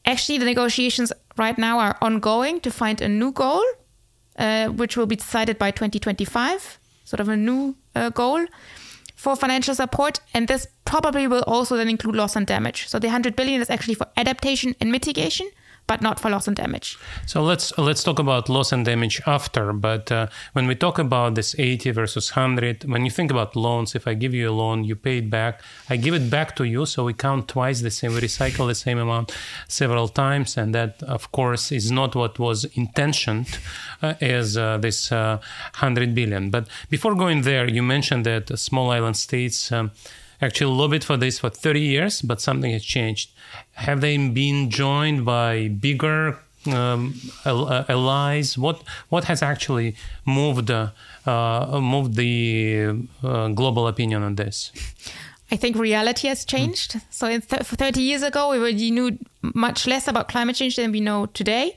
Actually, 0.04 0.38
the 0.38 0.44
negotiations 0.44 1.12
right 1.36 1.58
now 1.58 1.78
are 1.78 1.96
ongoing 2.00 2.60
to 2.60 2.70
find 2.70 3.00
a 3.00 3.08
new 3.08 3.30
goal, 3.30 3.62
uh, 4.38 4.68
which 4.68 4.96
will 4.96 5.06
be 5.06 5.16
decided 5.16 5.58
by 5.58 5.70
2025 5.70 6.78
sort 7.08 7.20
of 7.20 7.28
a 7.28 7.36
new 7.36 7.74
uh, 7.94 8.10
goal 8.10 8.44
for 9.16 9.34
financial 9.34 9.74
support. 9.74 10.20
And 10.34 10.46
this 10.46 10.66
probably 10.84 11.26
will 11.26 11.42
also 11.46 11.76
then 11.76 11.88
include 11.88 12.16
loss 12.16 12.36
and 12.36 12.46
damage. 12.46 12.86
So 12.88 12.98
the 12.98 13.08
100 13.08 13.34
billion 13.34 13.60
is 13.60 13.70
actually 13.70 13.94
for 13.94 14.06
adaptation 14.16 14.74
and 14.80 14.92
mitigation, 14.92 15.50
but 15.88 16.02
not 16.02 16.20
for 16.20 16.30
loss 16.30 16.46
and 16.46 16.56
damage. 16.56 16.96
So 17.26 17.42
let's 17.42 17.76
let's 17.78 18.04
talk 18.04 18.18
about 18.20 18.48
loss 18.48 18.70
and 18.72 18.84
damage 18.84 19.20
after. 19.26 19.72
But 19.72 20.12
uh, 20.12 20.28
when 20.52 20.68
we 20.68 20.74
talk 20.74 20.98
about 20.98 21.34
this 21.34 21.56
80 21.58 21.90
versus 21.92 22.36
100, 22.36 22.84
when 22.84 23.04
you 23.04 23.10
think 23.10 23.30
about 23.30 23.56
loans, 23.56 23.94
if 23.94 24.06
I 24.06 24.14
give 24.14 24.34
you 24.34 24.50
a 24.50 24.52
loan, 24.52 24.84
you 24.84 24.94
pay 24.94 25.18
it 25.18 25.30
back, 25.30 25.62
I 25.88 25.96
give 25.96 26.14
it 26.14 26.30
back 26.30 26.54
to 26.56 26.64
you, 26.64 26.86
so 26.86 27.04
we 27.04 27.14
count 27.14 27.48
twice 27.48 27.80
the 27.80 27.90
same, 27.90 28.12
we 28.12 28.20
recycle 28.20 28.68
the 28.68 28.74
same 28.74 28.98
amount 28.98 29.34
several 29.66 30.08
times, 30.08 30.56
and 30.56 30.74
that 30.74 31.02
of 31.02 31.32
course 31.32 31.72
is 31.72 31.90
not 31.90 32.14
what 32.14 32.38
was 32.38 32.66
intentioned 32.76 33.58
uh, 34.02 34.14
as 34.20 34.56
uh, 34.56 34.76
this 34.76 35.10
100 35.10 35.40
uh, 35.40 36.12
billion. 36.12 36.50
But 36.50 36.68
before 36.90 37.14
going 37.14 37.42
there, 37.42 37.66
you 37.66 37.82
mentioned 37.82 38.26
that 38.26 38.56
small 38.58 38.90
island 38.90 39.16
states. 39.16 39.72
Um, 39.72 39.90
actually 40.40 40.72
lobbied 40.74 41.04
for 41.04 41.16
this 41.16 41.38
for 41.38 41.50
30 41.50 41.80
years, 41.80 42.22
but 42.22 42.40
something 42.40 42.72
has 42.72 42.84
changed. 42.84 43.30
Have 43.72 44.00
they 44.00 44.16
been 44.16 44.70
joined 44.70 45.24
by 45.24 45.68
bigger 45.68 46.38
um, 46.66 47.14
uh, 47.44 47.84
allies? 47.88 48.58
What 48.58 48.82
what 49.08 49.24
has 49.24 49.42
actually 49.42 49.96
moved 50.24 50.70
uh, 50.70 50.90
moved 51.80 52.14
the 52.14 53.06
uh, 53.22 53.48
global 53.48 53.86
opinion 53.88 54.22
on 54.22 54.34
this? 54.36 54.72
I 55.50 55.56
think 55.56 55.76
reality 55.76 56.28
has 56.28 56.44
changed. 56.44 56.92
Mm. 56.92 57.02
So 57.10 57.26
th- 57.28 57.62
30 57.62 58.02
years 58.02 58.22
ago, 58.22 58.50
we 58.50 58.58
already 58.58 58.90
knew 58.90 59.18
much 59.40 59.86
less 59.86 60.06
about 60.06 60.28
climate 60.28 60.56
change 60.56 60.76
than 60.76 60.92
we 60.92 61.00
know 61.00 61.26
today. 61.26 61.74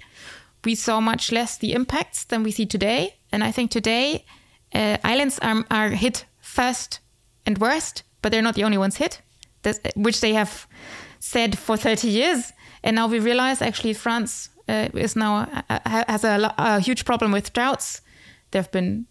We 0.65 0.75
saw 0.75 1.00
much 1.00 1.32
less 1.32 1.58
the 1.58 1.74
impacts 1.74 2.25
than 2.25 2.44
we 2.44 2.51
see 2.51 2.65
today. 2.65 3.15
And 3.32 3.44
I 3.44 3.51
think 3.51 3.72
today, 3.72 4.25
uh, 4.74 4.98
islands 5.06 5.39
are, 5.39 5.63
are 5.72 5.89
hit 5.89 6.25
first 6.41 7.00
and 7.46 7.58
worst 7.60 8.03
but 8.22 8.32
they're 8.32 8.42
not 8.42 8.56
the 8.56 8.63
only 8.63 8.78
ones 8.78 8.98
hit, 8.98 9.22
which 9.96 10.22
they 10.22 10.34
have 10.34 10.68
said 11.20 11.58
for 11.58 11.78
30 11.78 12.08
years. 12.08 12.54
And 12.84 12.96
now 12.96 13.08
we 13.08 13.20
realize 13.20 13.62
actually 13.62 13.94
France 13.94 14.50
uh, 14.68 14.90
is 14.94 15.16
now 15.16 15.48
uh, 15.70 15.80
has 15.86 16.24
a, 16.24 16.54
a, 16.58 16.80
huge 16.80 17.06
problem 17.06 17.32
with 17.32 17.54
droughts. 17.54 18.01
There 18.51 18.62
have 18.62 18.72
been 18.72 19.06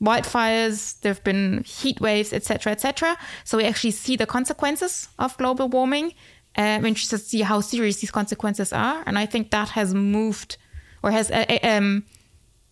wildfires, 0.00 1.00
there 1.00 1.12
have 1.12 1.24
been 1.24 1.62
heat 1.64 2.00
waves, 2.00 2.32
etc., 2.32 2.72
etc. 2.72 3.16
So 3.44 3.58
we 3.58 3.64
actually 3.64 3.92
see 3.92 4.16
the 4.16 4.26
consequences 4.26 5.08
of 5.18 5.36
global 5.36 5.68
warming. 5.68 6.14
Uh, 6.56 6.78
we're 6.80 6.88
interested 6.88 7.18
to 7.18 7.24
see 7.24 7.40
how 7.42 7.60
serious 7.60 8.00
these 8.00 8.10
consequences 8.10 8.72
are, 8.72 9.02
and 9.06 9.18
I 9.18 9.26
think 9.26 9.50
that 9.50 9.70
has 9.70 9.94
moved 9.94 10.56
or 11.02 11.10
has 11.10 11.30
uh, 11.30 11.44
uh 11.48 11.58
um, 11.66 12.04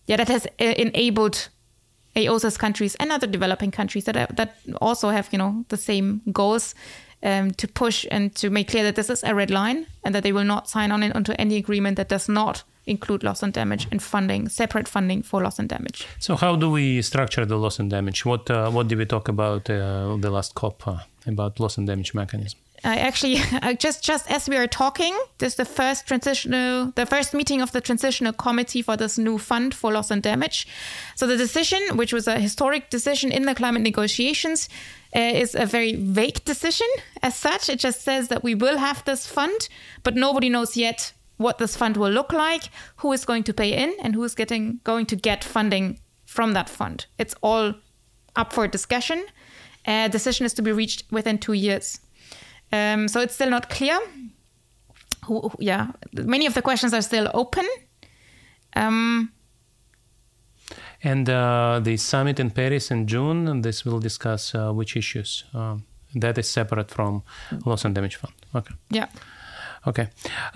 yeah 0.07 0.17
that 0.17 0.27
has 0.27 0.45
uh, 0.45 0.63
enabled 0.77 1.49
AOSIS 2.15 2.57
countries 2.57 2.95
and 2.95 3.11
other 3.11 3.27
developing 3.27 3.71
countries 3.71 4.05
that 4.05 4.17
are, 4.17 4.27
that 4.33 4.57
also 4.81 5.09
have 5.09 5.29
you 5.31 5.37
know 5.37 5.65
the 5.69 5.77
same 5.77 6.21
goals 6.31 6.75
um, 7.23 7.51
to 7.51 7.67
push 7.67 8.05
and 8.11 8.35
to 8.35 8.49
make 8.49 8.69
clear 8.69 8.83
that 8.83 8.95
this 8.95 9.09
is 9.09 9.23
a 9.23 9.35
red 9.35 9.51
line 9.51 9.85
and 10.03 10.15
that 10.15 10.23
they 10.23 10.33
will 10.33 10.43
not 10.43 10.69
sign 10.69 10.91
on 10.91 11.03
into 11.03 11.39
any 11.39 11.57
agreement 11.57 11.97
that 11.97 12.09
does 12.09 12.27
not 12.27 12.63
include 12.87 13.23
loss 13.23 13.43
and 13.43 13.53
damage 13.53 13.87
and 13.91 14.01
funding 14.01 14.49
separate 14.49 14.87
funding 14.87 15.21
for 15.21 15.41
loss 15.41 15.59
and 15.59 15.69
damage. 15.69 16.07
So 16.19 16.35
how 16.35 16.55
do 16.55 16.69
we 16.69 17.01
structure 17.01 17.45
the 17.45 17.57
loss 17.57 17.79
and 17.79 17.89
damage? 17.89 18.25
What 18.25 18.49
uh, 18.49 18.71
what 18.71 18.87
did 18.87 18.97
we 18.97 19.05
talk 19.05 19.27
about 19.27 19.69
uh, 19.69 20.17
the 20.17 20.31
last 20.31 20.55
COP 20.55 20.87
uh, 20.87 20.97
about 21.27 21.59
loss 21.59 21.77
and 21.77 21.87
damage 21.87 22.13
mechanism? 22.13 22.59
I 22.83 22.97
actually 22.97 23.37
just 23.77 24.03
just 24.03 24.29
as 24.29 24.49
we 24.49 24.57
are 24.57 24.67
talking, 24.67 25.17
this 25.37 25.53
is 25.53 25.57
the 25.57 25.65
first 25.65 26.07
transitional, 26.07 26.91
the 26.95 27.05
first 27.05 27.33
meeting 27.33 27.61
of 27.61 27.71
the 27.71 27.81
transitional 27.81 28.33
committee 28.33 28.81
for 28.81 28.97
this 28.97 29.17
new 29.17 29.37
fund 29.37 29.73
for 29.73 29.91
loss 29.91 30.11
and 30.11 30.23
damage. 30.23 30.67
So 31.15 31.27
the 31.27 31.37
decision, 31.37 31.79
which 31.95 32.13
was 32.13 32.27
a 32.27 32.39
historic 32.39 32.89
decision 32.89 33.31
in 33.31 33.43
the 33.43 33.55
climate 33.55 33.83
negotiations, 33.83 34.67
uh, 35.15 35.19
is 35.19 35.55
a 35.55 35.65
very 35.65 35.95
vague 35.95 36.43
decision 36.45 36.87
as 37.21 37.35
such. 37.35 37.69
It 37.69 37.79
just 37.79 38.01
says 38.01 38.29
that 38.29 38.43
we 38.43 38.55
will 38.55 38.77
have 38.77 39.05
this 39.05 39.27
fund, 39.27 39.69
but 40.03 40.15
nobody 40.15 40.49
knows 40.49 40.75
yet 40.75 41.13
what 41.37 41.57
this 41.57 41.75
fund 41.75 41.97
will 41.97 42.11
look 42.11 42.31
like, 42.31 42.63
who 42.97 43.11
is 43.11 43.25
going 43.25 43.43
to 43.43 43.53
pay 43.53 43.73
in, 43.73 43.95
and 44.01 44.15
who 44.15 44.23
is 44.23 44.35
getting 44.35 44.79
going 44.83 45.05
to 45.07 45.15
get 45.15 45.43
funding 45.43 45.99
from 46.25 46.53
that 46.53 46.69
fund. 46.69 47.05
It's 47.17 47.35
all 47.41 47.73
up 48.35 48.53
for 48.53 48.67
discussion. 48.67 49.25
A 49.87 50.05
uh, 50.05 50.07
decision 50.07 50.45
is 50.45 50.53
to 50.53 50.61
be 50.61 50.71
reached 50.71 51.11
within 51.11 51.37
two 51.39 51.53
years. 51.53 51.99
Um, 52.71 53.07
so 53.07 53.19
it's 53.21 53.33
still 53.33 53.49
not 53.49 53.69
clear. 53.69 53.99
Who, 55.25 55.51
yeah, 55.59 55.91
many 56.13 56.45
of 56.45 56.53
the 56.53 56.61
questions 56.61 56.93
are 56.93 57.01
still 57.01 57.29
open. 57.33 57.67
Um, 58.75 59.31
and 61.03 61.29
uh, 61.29 61.79
the 61.83 61.97
summit 61.97 62.39
in 62.39 62.51
Paris 62.51 62.91
in 62.91 63.07
June, 63.07 63.61
this 63.61 63.85
will 63.85 63.99
discuss 63.99 64.55
uh, 64.55 64.71
which 64.71 64.95
issues. 64.95 65.43
Um, 65.53 65.85
that 66.15 66.37
is 66.37 66.49
separate 66.49 66.91
from 66.91 67.23
loss 67.65 67.85
and 67.85 67.95
damage 67.95 68.17
fund. 68.17 68.33
Okay. 68.53 68.73
Yeah. 68.89 69.07
Okay, 69.87 70.09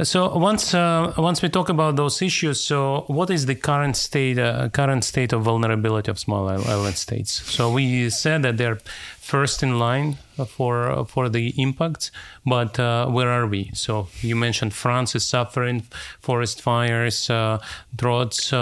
so 0.03 0.37
once 0.37 0.75
uh, 0.75 1.11
once 1.17 1.41
we 1.41 1.49
talk 1.49 1.69
about 1.69 1.95
those 1.95 2.21
issues, 2.21 2.61
so 2.61 3.05
what 3.07 3.31
is 3.31 3.47
the 3.47 3.55
current 3.55 3.97
state 3.97 4.37
uh, 4.37 4.69
current 4.69 5.03
state 5.03 5.33
of 5.33 5.41
vulnerability 5.41 6.11
of 6.11 6.19
small 6.19 6.47
island 6.47 6.95
states? 6.95 7.31
So 7.31 7.71
we 7.71 8.11
said 8.11 8.43
that 8.43 8.57
they're 8.57 8.77
first 9.19 9.63
in 9.63 9.79
line 9.79 10.17
for 10.47 11.05
for 11.05 11.27
the 11.27 11.59
impacts, 11.59 12.11
but 12.45 12.79
uh, 12.79 13.07
where 13.07 13.31
are 13.31 13.47
we? 13.47 13.71
So 13.73 14.09
you 14.21 14.35
mentioned 14.35 14.75
France 14.75 15.15
is 15.15 15.25
suffering 15.25 15.81
forest 16.19 16.61
fires, 16.61 17.27
uh, 17.27 17.57
droughts. 17.95 18.53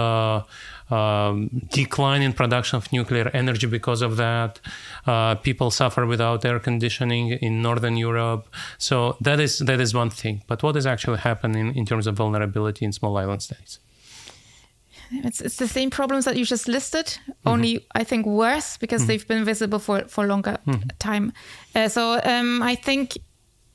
Um, 0.94 1.50
decline 1.72 2.22
in 2.22 2.34
production 2.34 2.78
of 2.78 2.92
nuclear 2.92 3.28
energy 3.34 3.68
because 3.68 4.02
of 4.02 4.18
that. 4.18 4.60
Uh, 5.08 5.36
people 5.36 5.72
suffer 5.72 6.06
without 6.06 6.46
air 6.46 6.60
conditioning 6.60 7.26
in 7.48 7.62
northern 7.62 7.98
Europe. 7.98 8.44
So 8.78 9.18
that 9.22 9.40
is 9.40 9.60
that 9.60 9.80
is 9.80 9.92
one 9.94 10.12
thing. 10.12 10.36
But 10.48 10.62
what 10.62 10.76
is 10.76 10.86
actually 10.86 11.20
happening 11.30 11.76
in 11.76 11.86
terms 11.86 12.06
of 12.08 12.16
vulnerability 12.16 12.86
in 12.86 12.92
small 12.92 13.18
island 13.18 13.42
states? 13.42 13.80
It's, 15.12 15.42
it's 15.42 15.58
the 15.58 15.68
same 15.68 15.90
problems 15.90 16.26
that 16.26 16.38
you 16.38 16.46
just 16.46 16.68
listed, 16.68 17.06
mm-hmm. 17.06 17.50
only 17.50 17.86
I 17.96 18.04
think 18.04 18.26
worse 18.26 18.78
because 18.78 19.02
mm-hmm. 19.02 19.08
they've 19.08 19.28
been 19.28 19.46
visible 19.46 19.80
for 19.80 20.08
for 20.08 20.26
longer 20.26 20.58
mm-hmm. 20.68 20.90
time. 21.00 21.34
Uh, 21.76 21.88
so 21.88 22.20
um, 22.24 22.62
I 22.62 22.76
think 22.76 23.18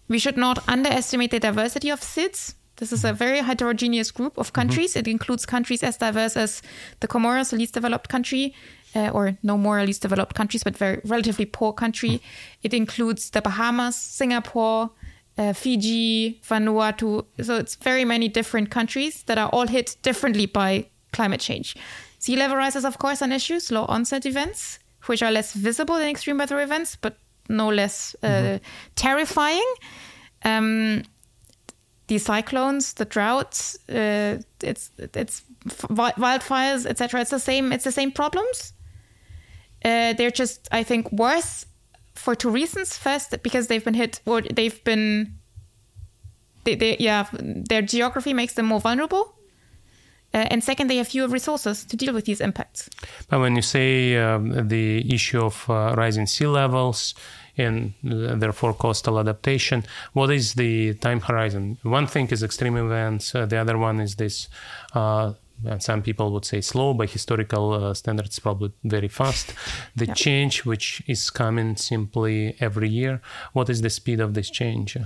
we 0.08 0.18
should 0.18 0.36
not 0.36 0.58
underestimate 0.68 1.30
the 1.30 1.40
diversity 1.40 1.90
of 1.90 2.00
SIDS. 2.00 2.54
This 2.78 2.92
is 2.92 3.04
a 3.04 3.12
very 3.12 3.38
heterogeneous 3.40 4.10
group 4.10 4.38
of 4.38 4.52
countries. 4.52 4.90
Mm-hmm. 4.90 5.00
It 5.00 5.08
includes 5.08 5.44
countries 5.46 5.82
as 5.82 5.96
diverse 5.96 6.36
as 6.36 6.62
the 7.00 7.08
Comoros, 7.08 7.50
the 7.50 7.56
least 7.56 7.74
developed 7.74 8.08
country, 8.08 8.54
uh, 8.94 9.10
or 9.10 9.36
no 9.42 9.58
more 9.58 9.84
least 9.84 10.02
developed 10.02 10.34
countries, 10.34 10.64
but 10.64 10.76
very 10.76 11.00
relatively 11.04 11.44
poor 11.44 11.72
country. 11.72 12.10
Mm-hmm. 12.10 12.62
It 12.62 12.74
includes 12.74 13.30
the 13.30 13.42
Bahamas, 13.42 13.96
Singapore, 13.96 14.90
uh, 15.36 15.52
Fiji, 15.52 16.40
Vanuatu. 16.48 17.24
So 17.42 17.56
it's 17.56 17.74
very 17.76 18.04
many 18.04 18.28
different 18.28 18.70
countries 18.70 19.24
that 19.24 19.38
are 19.38 19.48
all 19.50 19.66
hit 19.66 19.96
differently 20.02 20.46
by 20.46 20.86
climate 21.12 21.40
change. 21.40 21.76
Sea 22.18 22.36
level 22.36 22.56
rise 22.56 22.76
is, 22.76 22.84
of 22.84 22.98
course, 22.98 23.22
an 23.22 23.32
issue. 23.32 23.60
Slow 23.60 23.84
onset 23.86 24.26
events, 24.26 24.78
which 25.06 25.22
are 25.22 25.30
less 25.30 25.52
visible 25.52 25.96
than 25.96 26.08
extreme 26.08 26.38
weather 26.38 26.60
events, 26.60 26.96
but 26.96 27.16
no 27.48 27.68
less 27.68 28.14
uh, 28.22 28.26
mm-hmm. 28.26 28.64
terrifying. 28.94 29.74
Um, 30.44 31.02
the 32.08 32.18
cyclones, 32.18 32.94
the 32.94 33.04
droughts, 33.04 33.78
uh, 33.88 34.40
it's 34.62 34.90
it's 34.98 35.42
wildfires, 35.66 36.86
etc. 36.86 37.20
It's 37.20 37.30
the 37.30 37.38
same. 37.38 37.72
It's 37.72 37.84
the 37.84 37.92
same 37.92 38.10
problems. 38.10 38.72
Uh, 39.84 40.12
they're 40.14 40.32
just, 40.32 40.68
I 40.72 40.82
think, 40.82 41.12
worse 41.12 41.66
for 42.14 42.34
two 42.34 42.50
reasons. 42.50 42.98
First, 42.98 43.42
because 43.42 43.68
they've 43.68 43.84
been 43.84 43.94
hit, 43.94 44.20
or 44.26 44.40
they've 44.40 44.82
been, 44.84 45.38
they, 46.64 46.74
they 46.74 46.96
yeah, 46.98 47.26
their 47.32 47.82
geography 47.82 48.32
makes 48.34 48.54
them 48.54 48.66
more 48.66 48.80
vulnerable. 48.80 49.34
Uh, 50.34 50.44
and 50.50 50.62
second, 50.62 50.88
they 50.88 50.96
have 50.96 51.08
fewer 51.08 51.28
resources 51.28 51.84
to 51.86 51.96
deal 51.96 52.12
with 52.12 52.24
these 52.24 52.40
impacts. 52.40 52.90
But 53.30 53.40
when 53.40 53.56
you 53.56 53.62
say 53.62 54.16
um, 54.16 54.68
the 54.68 55.14
issue 55.14 55.40
of 55.40 55.64
uh, 55.70 55.94
rising 55.96 56.26
sea 56.26 56.46
levels, 56.46 57.14
and 57.58 57.94
uh, 58.08 58.36
therefore 58.36 58.74
coastal 58.74 59.18
adaptation. 59.18 59.84
What 60.12 60.30
is 60.30 60.54
the 60.54 60.94
time 60.94 61.20
horizon? 61.20 61.78
One 61.82 62.06
thing 62.06 62.28
is 62.28 62.42
extreme 62.42 62.76
events, 62.76 63.34
uh, 63.34 63.46
the 63.46 63.56
other 63.56 63.76
one 63.76 64.00
is 64.00 64.16
this. 64.16 64.48
Uh, 64.94 65.32
and 65.66 65.82
some 65.82 66.02
people 66.02 66.30
would 66.32 66.44
say 66.44 66.60
slow, 66.60 66.94
by 66.94 67.06
historical 67.06 67.72
uh, 67.72 67.94
standards, 67.94 68.38
probably 68.38 68.72
very 68.84 69.08
fast. 69.08 69.54
The 69.96 70.06
change, 70.06 70.64
which 70.64 71.02
is 71.08 71.30
coming 71.30 71.76
simply 71.76 72.56
every 72.60 72.88
year, 72.88 73.20
what 73.54 73.68
is 73.68 73.82
the 73.82 73.90
speed 73.90 74.20
of 74.20 74.34
this 74.34 74.50
change? 74.50 74.96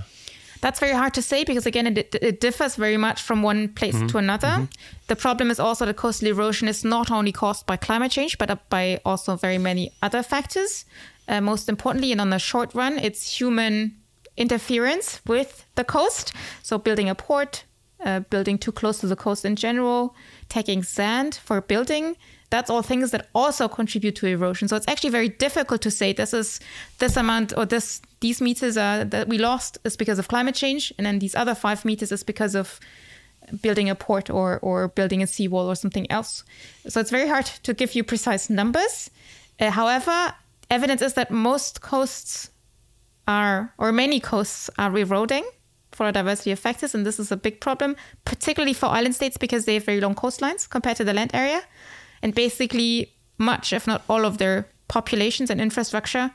That's 0.61 0.79
very 0.79 0.93
hard 0.93 1.13
to 1.15 1.21
say 1.21 1.43
because 1.43 1.65
again, 1.65 1.87
it, 1.87 2.15
it 2.21 2.39
differs 2.39 2.77
very 2.77 2.95
much 2.95 3.21
from 3.21 3.43
one 3.43 3.67
place 3.67 3.95
mm-hmm. 3.95 4.07
to 4.07 4.17
another. 4.17 4.47
Mm-hmm. 4.47 4.65
The 5.07 5.15
problem 5.17 5.51
is 5.51 5.59
also 5.59 5.85
that 5.85 5.97
coastal 5.97 6.29
erosion 6.29 6.69
is 6.69 6.85
not 6.85 7.11
only 7.11 7.33
caused 7.33 7.65
by 7.65 7.75
climate 7.75 8.11
change, 8.11 8.37
but 8.37 8.69
by 8.69 9.01
also 9.03 9.35
very 9.35 9.57
many 9.57 9.91
other 10.01 10.23
factors. 10.23 10.85
Uh, 11.27 11.39
most 11.39 11.69
importantly, 11.69 12.11
and 12.11 12.19
on 12.19 12.29
the 12.29 12.39
short 12.39 12.73
run, 12.75 12.99
it's 12.99 13.39
human 13.39 13.95
interference 14.35 15.21
with 15.25 15.65
the 15.75 15.83
coast. 15.83 16.33
So, 16.63 16.77
building 16.77 17.09
a 17.09 17.15
port, 17.15 17.63
uh, 18.03 18.19
building 18.21 18.57
too 18.57 18.71
close 18.71 18.99
to 18.99 19.07
the 19.07 19.15
coast 19.15 19.45
in 19.45 19.55
general, 19.55 20.15
taking 20.49 20.83
sand 20.83 21.35
for 21.35 21.61
building. 21.61 22.17
That's 22.49 22.69
all 22.69 22.83
things 22.83 23.11
that 23.11 23.29
also 23.33 23.67
contribute 23.67 24.15
to 24.17 24.27
erosion. 24.27 24.67
So 24.67 24.75
it's 24.75 24.87
actually 24.87 25.09
very 25.09 25.29
difficult 25.29 25.81
to 25.81 25.89
say 25.89 26.13
this 26.13 26.33
is 26.33 26.59
this 26.99 27.17
amount 27.17 27.57
or 27.57 27.65
this 27.65 28.01
these 28.19 28.41
meters 28.41 28.77
are, 28.77 29.05
that 29.05 29.27
we 29.27 29.37
lost 29.37 29.79
is 29.83 29.97
because 29.97 30.19
of 30.19 30.27
climate 30.27 30.55
change, 30.55 30.93
and 30.97 31.05
then 31.05 31.19
these 31.19 31.35
other 31.35 31.55
five 31.55 31.83
meters 31.83 32.11
is 32.11 32.23
because 32.23 32.55
of 32.55 32.79
building 33.61 33.89
a 33.89 33.95
port 33.95 34.29
or, 34.29 34.59
or 34.59 34.87
building 34.87 35.21
a 35.21 35.27
seawall 35.27 35.67
or 35.67 35.75
something 35.75 36.09
else. 36.11 36.43
So 36.87 36.99
it's 36.99 37.09
very 37.09 37.27
hard 37.27 37.45
to 37.45 37.73
give 37.73 37.95
you 37.95 38.03
precise 38.03 38.49
numbers. 38.49 39.09
Uh, 39.59 39.71
however, 39.71 40.33
evidence 40.73 41.01
is 41.01 41.13
that 41.13 41.31
most 41.31 41.81
coasts 41.81 42.49
are, 43.27 43.73
or 43.77 43.91
many 43.91 44.19
coasts 44.19 44.69
are 44.77 44.95
eroding 44.97 45.45
for 45.91 46.07
a 46.07 46.11
diversity 46.11 46.51
of 46.51 46.59
factors, 46.59 46.95
and 46.95 47.05
this 47.05 47.19
is 47.19 47.31
a 47.31 47.37
big 47.37 47.61
problem, 47.61 47.95
particularly 48.25 48.73
for 48.73 48.87
island 48.87 49.15
states 49.15 49.37
because 49.37 49.65
they 49.65 49.75
have 49.75 49.85
very 49.85 50.01
long 50.01 50.15
coastlines 50.15 50.67
compared 50.69 50.97
to 50.97 51.03
the 51.03 51.13
land 51.13 51.31
area. 51.33 51.61
And 52.21 52.33
basically, 52.33 53.13
much, 53.37 53.73
if 53.73 53.85
not 53.85 54.03
all, 54.09 54.25
of 54.25 54.37
their 54.39 54.67
populations 54.87 55.49
and 55.49 55.61
infrastructure 55.61 56.31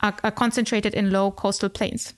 are, 0.00 0.14
are 0.24 0.30
concentrated 0.30 0.94
in 0.94 1.10
low 1.10 1.30
coastal 1.30 1.68
plains. 1.68 2.14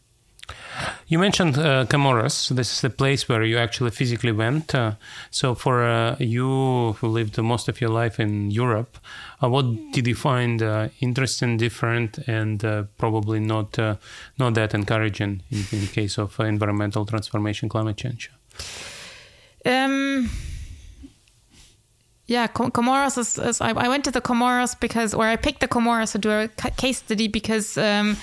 You 1.08 1.18
mentioned 1.18 1.56
uh, 1.56 1.86
Comoros. 1.86 2.54
This 2.54 2.72
is 2.72 2.80
the 2.80 2.90
place 2.90 3.28
where 3.28 3.44
you 3.44 3.58
actually 3.58 3.90
physically 3.90 4.32
went. 4.32 4.74
Uh, 4.74 4.92
so, 5.30 5.54
for 5.54 5.84
uh, 5.84 6.16
you 6.18 6.92
who 6.98 7.06
lived 7.06 7.38
most 7.38 7.68
of 7.68 7.80
your 7.80 7.90
life 7.90 8.18
in 8.18 8.50
Europe, 8.50 8.98
uh, 9.42 9.48
what 9.48 9.64
did 9.92 10.06
you 10.06 10.14
find 10.14 10.62
uh, 10.62 10.88
interesting, 11.00 11.56
different, 11.56 12.18
and 12.26 12.64
uh, 12.64 12.84
probably 12.98 13.40
not 13.40 13.78
not 14.38 14.54
that 14.54 14.74
encouraging 14.74 15.42
in, 15.50 15.64
in 15.72 15.80
the 15.80 15.90
case 15.92 16.18
of 16.18 16.38
environmental 16.40 17.06
transformation, 17.06 17.68
climate 17.68 17.96
change? 17.96 18.30
Um, 19.64 20.28
yeah, 22.26 22.48
Comoros 22.48 23.16
is. 23.18 23.38
is 23.38 23.60
I, 23.60 23.70
I, 23.70 23.88
went 23.88 24.04
to 24.04 24.10
the 24.10 24.20
Comoros 24.20 24.78
because, 24.78 25.14
or 25.14 25.24
I 25.24 25.36
picked 25.36 25.60
the 25.60 25.68
Comoros 25.68 26.12
to 26.12 26.18
do 26.18 26.30
a 26.30 26.48
case 26.76 26.98
study 26.98 27.28
because. 27.28 27.78
Um, 27.78 28.16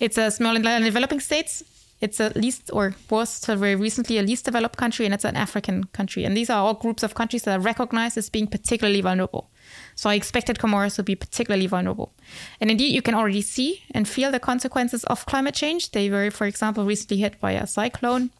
it's 0.00 0.18
a 0.18 0.30
small 0.30 0.56
and 0.56 0.84
developing 0.84 1.20
states. 1.20 1.62
It's 2.00 2.20
a 2.20 2.32
least 2.34 2.70
or 2.72 2.94
was 3.08 3.44
very 3.46 3.76
recently 3.76 4.18
a 4.18 4.22
least 4.22 4.44
developed 4.44 4.76
country, 4.76 5.06
and 5.06 5.14
it's 5.14 5.24
an 5.24 5.36
African 5.36 5.84
country. 5.84 6.24
And 6.24 6.36
these 6.36 6.50
are 6.50 6.58
all 6.58 6.74
groups 6.74 7.02
of 7.02 7.14
countries 7.14 7.44
that 7.44 7.58
are 7.58 7.62
recognized 7.62 8.18
as 8.18 8.28
being 8.28 8.46
particularly 8.46 9.00
vulnerable. 9.00 9.50
So 9.94 10.10
I 10.10 10.14
expected 10.14 10.58
Comoros 10.58 10.96
to 10.96 11.02
be 11.02 11.14
particularly 11.14 11.66
vulnerable. 11.66 12.12
And 12.60 12.70
indeed, 12.70 12.92
you 12.92 13.00
can 13.00 13.14
already 13.14 13.40
see 13.40 13.84
and 13.92 14.06
feel 14.06 14.30
the 14.30 14.40
consequences 14.40 15.04
of 15.04 15.24
climate 15.24 15.54
change. 15.54 15.92
They 15.92 16.10
were, 16.10 16.30
for 16.30 16.46
example, 16.46 16.84
recently 16.84 17.18
hit 17.18 17.40
by 17.40 17.52
a 17.52 17.66
cyclone. 17.66 18.30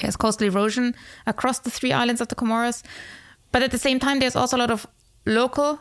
There's 0.00 0.16
coastal 0.16 0.48
erosion 0.48 0.94
across 1.26 1.60
the 1.60 1.70
three 1.70 1.92
islands 1.92 2.20
of 2.20 2.28
the 2.28 2.34
Comoros. 2.34 2.82
But 3.52 3.62
at 3.62 3.70
the 3.70 3.78
same 3.78 4.00
time, 4.00 4.18
there's 4.18 4.36
also 4.36 4.56
a 4.56 4.58
lot 4.58 4.72
of 4.72 4.86
local 5.24 5.78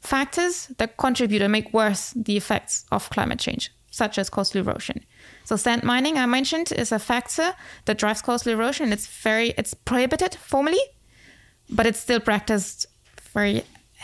factors 0.00 0.68
that 0.78 0.96
contribute 0.96 1.42
and 1.42 1.52
make 1.52 1.74
worse 1.74 2.12
the 2.14 2.36
effects 2.36 2.86
of 2.92 3.10
climate 3.10 3.40
change 3.40 3.72
such 3.98 4.18
as 4.18 4.30
coastal 4.30 4.60
erosion. 4.62 5.04
So 5.44 5.56
sand 5.56 5.82
mining, 5.82 6.16
I 6.16 6.26
mentioned, 6.26 6.72
is 6.72 6.92
a 6.92 6.98
factor 6.98 7.54
that 7.84 7.98
drives 7.98 8.22
coastal 8.22 8.52
erosion. 8.52 8.92
It's 8.92 9.06
very 9.06 9.48
it's 9.58 9.74
prohibited 9.74 10.34
formally, 10.34 10.84
but 11.68 11.84
it's 11.86 12.00
still 12.00 12.20
practiced 12.20 12.86
very 13.34 13.62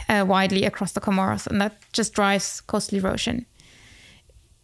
uh, 0.09 0.25
widely 0.27 0.65
across 0.65 0.93
the 0.93 1.01
Comoros, 1.01 1.47
and 1.47 1.61
that 1.61 1.73
just 1.93 2.13
drives 2.15 2.61
coastal 2.61 2.99
erosion. 2.99 3.47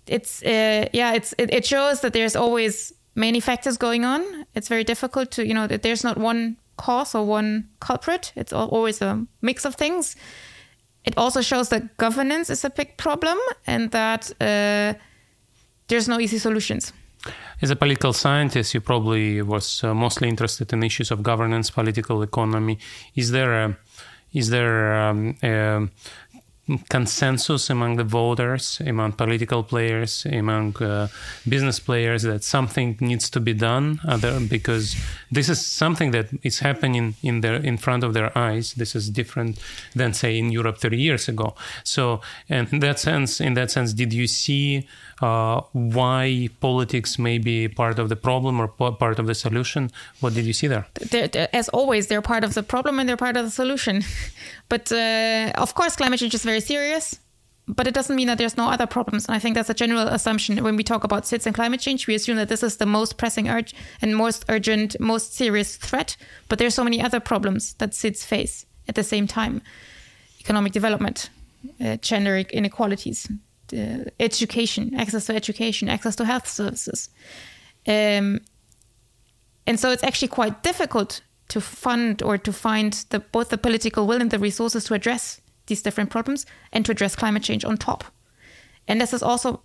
It's 0.07 0.43
uh, 0.43 0.89
yeah, 0.93 1.15
it's 1.15 1.33
it, 1.39 1.55
it 1.55 1.65
shows 1.65 2.01
that 2.01 2.13
there's 2.13 2.37
always 2.37 2.93
many 3.15 3.41
factors 3.41 3.77
going 3.79 4.05
on. 4.05 4.23
It's 4.55 4.69
very 4.69 4.85
difficult 4.85 5.31
to 5.33 5.47
you 5.47 5.55
know 5.55 5.67
that 5.67 5.83
there's 5.83 6.05
not 6.05 6.19
one 6.19 6.57
cause 6.77 7.15
or 7.15 7.25
one 7.25 7.69
culprit. 7.81 8.33
It's 8.37 8.53
always 8.53 9.03
a 9.03 9.27
mix 9.41 9.65
of 9.65 9.75
things. 9.75 10.17
It 11.05 11.15
also 11.17 11.41
shows 11.41 11.69
that 11.69 11.97
governance 11.97 12.51
is 12.51 12.65
a 12.65 12.71
big 12.71 12.97
problem 12.97 13.39
and 13.67 13.91
that 13.91 14.31
uh, 14.41 14.95
there's 15.91 16.09
no 16.09 16.19
easy 16.19 16.39
solutions. 16.39 16.93
As 17.61 17.71
a 17.71 17.77
political 17.77 18.15
scientist, 18.15 18.73
you 18.73 18.81
probably 18.81 19.43
was 19.43 19.85
uh, 19.85 19.93
mostly 19.93 20.29
interested 20.29 20.73
in 20.73 20.83
issues 20.83 21.11
of 21.11 21.23
governance, 21.23 21.71
political 21.71 22.23
economy. 22.23 22.79
Is 23.15 23.31
there 23.31 23.53
a 23.65 23.77
is 24.33 24.49
there 24.49 24.95
um, 24.95 25.37
a 25.43 25.89
consensus 26.89 27.69
among 27.69 27.97
the 27.97 28.05
voters, 28.05 28.81
among 28.87 29.13
political 29.13 29.63
players, 29.65 30.25
among 30.27 30.77
uh, 30.77 31.09
business 31.49 31.81
players 31.81 32.23
that 32.23 32.45
something 32.45 32.97
needs 33.01 33.29
to 33.31 33.41
be 33.41 33.53
done? 33.53 34.01
Other, 34.07 34.41
because 34.41 34.97
this 35.31 35.49
is 35.49 35.67
something 35.67 36.13
that 36.13 36.29
is 36.43 36.61
happening 36.61 37.17
in 37.23 37.41
their 37.41 37.57
in 37.57 37.77
front 37.77 38.05
of 38.05 38.15
their 38.15 38.37
eyes. 38.39 38.75
This 38.75 38.95
is 38.95 39.11
different 39.11 39.59
than 39.95 40.15
say 40.15 40.39
in 40.39 40.53
Europe 40.53 40.79
30 40.79 40.97
years 40.97 41.29
ago. 41.29 41.55
So, 41.85 42.21
and 42.49 42.73
in 42.73 42.79
that 42.81 42.99
sense, 42.99 43.41
in 43.41 43.55
that 43.55 43.71
sense, 43.71 43.93
did 43.93 44.13
you 44.13 44.27
see? 44.27 44.87
Uh, 45.21 45.61
why 45.73 46.49
politics 46.61 47.19
may 47.19 47.39
be 47.39 47.69
part 47.69 47.99
of 47.99 48.09
the 48.09 48.17
problem 48.17 48.61
or 48.61 48.69
part 48.69 49.19
of 49.19 49.27
the 49.27 49.35
solution. 49.35 49.91
What 50.21 50.35
did 50.35 50.47
you 50.47 50.53
see 50.53 50.67
there? 50.67 50.87
They're, 50.95 51.29
they're, 51.29 51.49
as 51.53 51.69
always, 51.71 52.07
they're 52.07 52.23
part 52.23 52.45
of 52.45 52.55
the 52.55 52.63
problem 52.63 52.99
and 52.99 53.09
they're 53.09 53.17
part 53.17 53.37
of 53.37 53.45
the 53.45 53.51
solution. 53.51 54.03
but 54.69 54.91
uh, 54.91 55.53
of 55.57 55.75
course, 55.75 55.97
climate 55.97 56.21
change 56.21 56.35
is 56.35 56.45
very 56.45 56.61
serious. 56.61 57.19
But 57.69 57.87
it 57.87 57.95
doesn't 57.95 58.17
mean 58.17 58.27
that 58.27 58.39
there's 58.39 58.57
no 58.57 58.69
other 58.69 58.87
problems. 58.87 59.27
And 59.27 59.35
I 59.35 59.39
think 59.39 59.55
that's 59.55 59.71
a 59.71 59.75
general 59.75 60.09
assumption 60.09 60.63
when 60.65 60.75
we 60.75 60.83
talk 60.83 61.05
about 61.05 61.23
SIDS 61.23 61.47
and 61.47 61.55
climate 61.55 61.79
change. 61.79 62.09
We 62.09 62.17
assume 62.17 62.37
that 62.37 62.49
this 62.49 62.65
is 62.65 62.79
the 62.79 62.87
most 62.87 63.17
pressing 63.17 63.49
urge 63.49 63.75
and 64.03 64.17
most 64.17 64.45
urgent, 64.49 64.99
most 64.99 65.35
serious 65.35 65.77
threat. 65.77 66.17
But 66.49 66.59
there's 66.59 66.75
so 66.75 66.83
many 66.83 67.01
other 67.01 67.21
problems 67.21 67.75
that 67.75 67.91
SIDS 67.91 68.25
face 68.25 68.67
at 68.89 68.97
the 68.97 69.05
same 69.05 69.29
time 69.29 69.63
economic 70.41 70.73
development, 70.73 71.29
uh, 71.81 71.97
gender 71.99 72.39
inequalities, 72.39 73.29
education, 74.19 74.95
access 74.95 75.27
to 75.27 75.35
education, 75.35 75.89
access 75.89 76.17
to 76.17 76.25
health 76.25 76.49
services. 76.49 77.11
Um, 77.87 78.41
and 79.67 79.79
so 79.79 79.91
it's 79.91 80.05
actually 80.05 80.29
quite 80.29 80.63
difficult 80.63 81.21
to 81.49 81.61
fund 81.61 82.23
or 82.23 82.39
to 82.39 82.53
find 82.53 82.93
the, 83.11 83.21
both 83.21 83.49
the 83.49 83.59
political 83.59 84.07
will 84.07 84.21
and 84.21 84.31
the 84.31 84.39
resources 84.39 84.85
to 84.85 84.95
address 84.95 85.41
these 85.67 85.83
different 85.83 86.11
problems 86.11 86.47
and 86.73 86.85
to 86.87 86.93
address 86.93 87.17
climate 87.17 87.43
change 87.43 87.65
on 87.65 87.77
top. 87.77 88.05
And 88.89 89.01
this 89.01 89.13
is 89.13 89.23
also, 89.23 89.63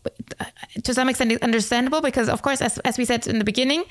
to 0.84 0.94
some 0.94 1.10
extent, 1.10 1.42
understandable 1.42 2.02
because, 2.02 2.30
of 2.30 2.42
course, 2.42 2.62
as, 2.62 2.78
as 2.80 2.98
we 2.98 3.06
said 3.06 3.26
in 3.28 3.40
the 3.40 3.46
beginning, 3.46 3.84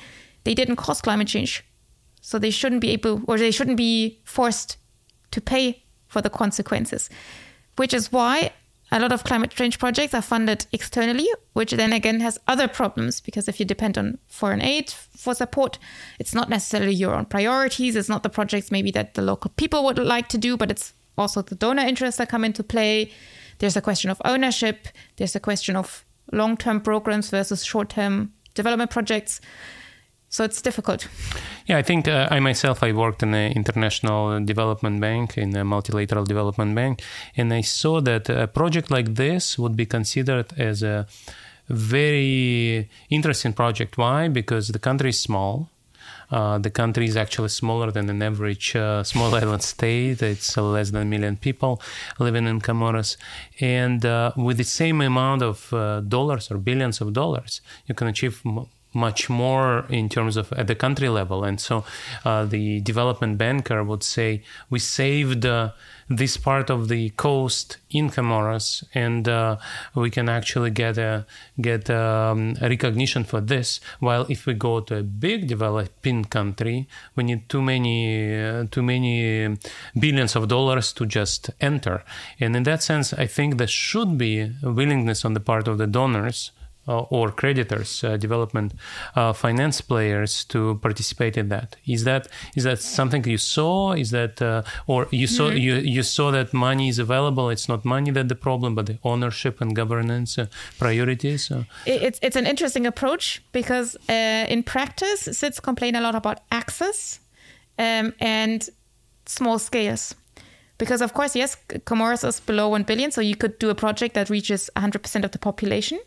they 0.45 0.55
didn't 0.55 0.77
cause 0.77 1.01
climate 1.01 1.29
change. 1.29 1.65
So 2.21 2.39
they 2.39 2.51
shouldn't 2.51 2.81
be 2.81 2.91
able, 2.91 3.23
or 3.27 3.37
they 3.37 3.51
shouldn't 3.51 3.77
be 3.77 4.21
forced 4.25 4.77
to 5.33 5.41
pay 5.41 5.83
for 6.07 6.23
the 6.23 6.31
consequences. 6.31 7.11
Which 7.77 7.93
is 7.93 8.13
why 8.13 8.53
a 8.93 9.01
lot 9.01 9.13
of 9.13 9.25
climate 9.25 9.51
change 9.51 9.79
projects 9.79 10.15
are 10.15 10.23
funded 10.23 10.67
externally, 10.73 11.27
which 11.53 11.73
then 11.73 11.93
again 11.93 12.21
has 12.21 12.39
other 12.47 12.69
problems 12.69 13.21
because 13.21 13.49
if 13.49 13.59
you 13.59 13.67
depend 13.67 13.99
on 13.99 14.19
foreign 14.29 14.63
aid 14.63 14.91
for 14.91 15.35
support, 15.35 15.79
it's 16.19 16.35
not 16.35 16.49
necessarily 16.49 16.95
your 16.95 17.15
own 17.15 17.25
priorities. 17.25 17.97
It's 17.97 18.09
not 18.09 18.23
the 18.23 18.29
projects 18.29 18.71
maybe 18.71 18.91
that 18.93 19.15
the 19.15 19.23
local 19.23 19.51
people 19.57 19.85
would 19.85 19.99
like 19.99 20.29
to 20.29 20.39
do, 20.39 20.57
but 20.57 20.71
it's 20.71 20.93
also 21.17 21.43
the 21.43 21.55
donor 21.55 21.83
interests 21.83 22.19
that 22.19 22.29
come 22.29 22.45
into 22.45 22.63
play. 22.63 23.11
There's 23.59 23.77
a 23.77 23.81
question 23.81 24.11
of 24.11 24.21
ownership. 24.25 24.89
There's 25.17 25.35
a 25.35 25.41
question 25.41 25.77
of 25.77 26.05
long 26.33 26.57
term 26.57 26.81
programs 26.81 27.31
versus 27.31 27.65
short 27.65 27.89
term 27.89 28.33
development 28.55 28.91
projects 28.91 29.41
so 30.35 30.43
it's 30.43 30.61
difficult. 30.61 31.07
Yeah, 31.67 31.79
I 31.79 31.83
think 31.83 32.09
uh, 32.09 32.27
I 32.29 32.41
myself 32.41 32.83
I 32.83 32.91
worked 32.91 33.23
in 33.23 33.35
an 33.35 33.53
international 33.53 34.45
development 34.45 35.01
bank 35.01 35.39
in 35.39 35.55
a 35.55 35.65
multilateral 35.65 36.25
development 36.25 36.75
bank, 36.75 37.03
and 37.37 37.55
I 37.55 37.61
saw 37.61 38.01
that 38.01 38.29
a 38.29 38.49
project 38.49 38.91
like 38.91 39.15
this 39.15 39.57
would 39.61 39.77
be 39.77 39.87
considered 39.87 40.47
as 40.59 40.83
a 40.83 41.07
very 41.69 42.89
interesting 43.11 43.53
project. 43.53 43.97
Why? 43.97 44.27
Because 44.27 44.67
the 44.69 44.81
country 44.81 45.11
is 45.11 45.21
small. 45.21 45.71
Uh, 46.33 46.59
the 46.59 46.71
country 46.71 47.07
is 47.07 47.17
actually 47.17 47.51
smaller 47.51 47.93
than 47.93 48.11
an 48.11 48.21
average 48.21 48.75
uh, 48.75 49.05
small 49.05 49.33
island 49.41 49.63
state. 49.63 50.21
It's 50.21 50.59
uh, 50.59 50.65
less 50.65 50.91
than 50.91 51.03
a 51.03 51.05
million 51.05 51.37
people 51.37 51.81
living 52.19 52.49
in 52.49 52.61
Comoros. 52.61 53.17
And 53.61 54.05
uh, 54.05 54.33
with 54.37 54.57
the 54.57 54.65
same 54.65 55.01
amount 55.01 55.43
of 55.43 55.73
uh, 55.73 56.01
dollars 56.01 56.51
or 56.51 56.59
billions 56.59 57.01
of 57.01 57.13
dollars, 57.13 57.61
you 57.87 57.95
can 57.95 58.09
achieve 58.09 58.43
much 58.95 59.29
more 59.29 59.87
in 59.89 60.09
terms 60.09 60.37
of 60.37 60.53
at 60.53 60.67
the 60.67 60.75
country 60.75 61.09
level. 61.09 61.45
And 61.45 61.61
so 61.61 61.85
uh, 62.25 62.45
the 62.45 62.81
development 62.81 63.39
banker 63.39 63.83
would 63.83 64.03
say, 64.03 64.43
we 64.71 64.79
saved 64.79 65.45
uh, 65.45 65.73
this 66.09 66.37
part 66.37 66.71
of 66.71 66.89
the 66.89 67.11
coast 67.11 67.79
in 67.91 68.11
Comoros, 68.11 68.85
and 68.95 69.29
uh, 69.29 69.57
we 69.95 70.11
can 70.11 70.29
actually 70.29 70.71
get 70.71 70.99
a 70.99 71.27
get 71.61 71.89
um, 71.91 72.55
a 72.61 72.69
recognition 72.69 73.25
for 73.25 73.41
this. 73.41 73.81
While 74.01 74.27
if 74.29 74.47
we 74.47 74.55
go 74.55 74.81
to 74.81 74.99
a 74.99 75.03
big 75.03 75.47
developing 75.47 76.25
country, 76.25 76.89
we 77.17 77.25
need 77.25 77.49
too 77.49 77.63
many 77.63 78.35
uh, 78.39 78.65
too 78.71 78.83
many 78.83 79.57
billions 79.99 80.37
of 80.37 80.49
dollars 80.49 80.93
to 80.95 81.07
just 81.07 81.51
enter. 81.61 82.05
And 82.39 82.55
in 82.57 82.65
that 82.65 82.83
sense, 82.83 83.13
I 83.15 83.27
think 83.27 83.57
there 83.57 83.67
should 83.67 84.19
be 84.19 84.53
a 84.63 84.71
willingness 84.71 85.25
on 85.25 85.35
the 85.35 85.41
part 85.41 85.69
of 85.69 85.79
the 85.79 85.87
donors 85.87 86.51
or 86.87 87.31
creditors, 87.31 88.05
uh, 88.05 88.17
development 88.17 88.73
uh, 89.17 89.33
finance 89.33 89.81
players 89.81 90.45
to 90.45 90.79
participate 90.83 91.37
in 91.37 91.49
that. 91.49 91.77
Is 91.87 92.05
that 92.05 92.29
is 92.57 92.65
that 92.65 92.81
something 92.81 93.25
you 93.25 93.39
saw? 93.39 93.93
Is 93.93 94.11
that 94.11 94.43
or 94.87 95.09
you 95.11 95.27
saw 95.27 95.49
mm-hmm. 95.49 95.59
you 95.59 95.75
you 95.77 96.03
saw 96.03 96.31
that 96.31 96.53
money 96.53 96.89
is 96.89 96.99
available? 96.99 97.51
It's 97.51 97.69
not 97.69 97.85
money 97.85 98.11
that 98.11 98.29
the 98.29 98.35
problem, 98.35 98.75
but 98.75 98.87
the 98.87 98.99
ownership 99.05 99.61
and 99.61 99.75
governance 99.75 100.39
priorities. 100.79 101.51
It's 101.87 102.19
it's 102.23 102.37
an 102.37 102.47
interesting 102.47 102.87
approach 102.87 103.43
because 103.53 103.97
in 104.09 104.63
practice, 104.63 105.29
SIDS 105.29 105.61
complain 105.63 105.95
a 105.97 106.01
lot 106.01 106.15
about 106.15 106.41
access 106.51 107.21
um, 107.79 108.15
and 108.21 108.69
small 109.27 109.59
scales. 109.59 110.15
Because, 110.79 111.01
of 111.01 111.15
course, 111.15 111.37
yes, 111.37 111.57
Comoros 111.87 112.27
is 112.27 112.41
below 112.41 112.69
1 112.69 112.83
billion, 112.83 113.11
so 113.11 113.21
you 113.21 113.37
could 113.37 113.59
do 113.59 113.71
a 113.71 113.75
project 113.75 114.15
that 114.15 114.29
reaches 114.29 114.71
100% 114.77 115.25
of 115.25 115.31
the 115.31 115.39
population, 115.39 116.01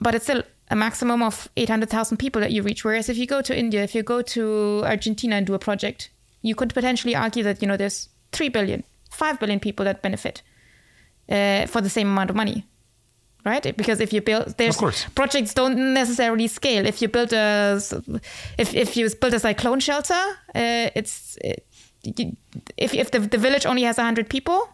but 0.00 0.14
it's 0.14 0.24
still 0.24 0.42
a 0.70 0.76
maximum 0.76 1.22
of 1.22 1.48
800,000 1.56 2.16
people 2.18 2.40
that 2.40 2.52
you 2.52 2.62
reach. 2.62 2.84
Whereas 2.84 3.08
if 3.08 3.16
you 3.16 3.26
go 3.26 3.42
to 3.42 3.58
India, 3.58 3.82
if 3.82 3.94
you 3.94 4.02
go 4.02 4.22
to 4.22 4.82
Argentina 4.84 5.36
and 5.36 5.46
do 5.46 5.54
a 5.54 5.58
project, 5.58 6.10
you 6.42 6.54
could 6.54 6.74
potentially 6.74 7.14
argue 7.14 7.42
that, 7.42 7.62
you 7.62 7.68
know, 7.68 7.76
there's 7.76 8.08
3 8.32 8.50
billion, 8.50 8.84
5 9.10 9.40
billion 9.40 9.60
people 9.60 9.84
that 9.84 10.02
benefit 10.02 10.42
uh, 11.28 11.66
for 11.66 11.80
the 11.80 11.90
same 11.90 12.08
amount 12.08 12.30
of 12.30 12.36
money 12.36 12.64
right? 13.44 13.76
Because 13.76 14.00
if 14.00 14.12
you 14.12 14.20
build, 14.20 14.54
there's 14.58 14.76
projects 15.14 15.54
don't 15.54 15.94
necessarily 15.94 16.48
scale. 16.48 16.86
If 16.86 17.00
you 17.02 17.08
build 17.08 17.32
a, 17.32 17.80
if 18.58 18.74
if 18.74 18.96
you 18.96 19.08
build 19.20 19.34
a 19.34 19.40
cyclone 19.40 19.80
shelter, 19.80 20.22
uh, 20.54 20.90
it's 20.94 21.38
it, 21.42 21.66
you, 22.02 22.36
if 22.76 22.94
if 22.94 23.10
the, 23.10 23.20
the 23.20 23.38
village 23.38 23.66
only 23.66 23.82
has 23.82 23.96
hundred 23.96 24.28
people, 24.28 24.68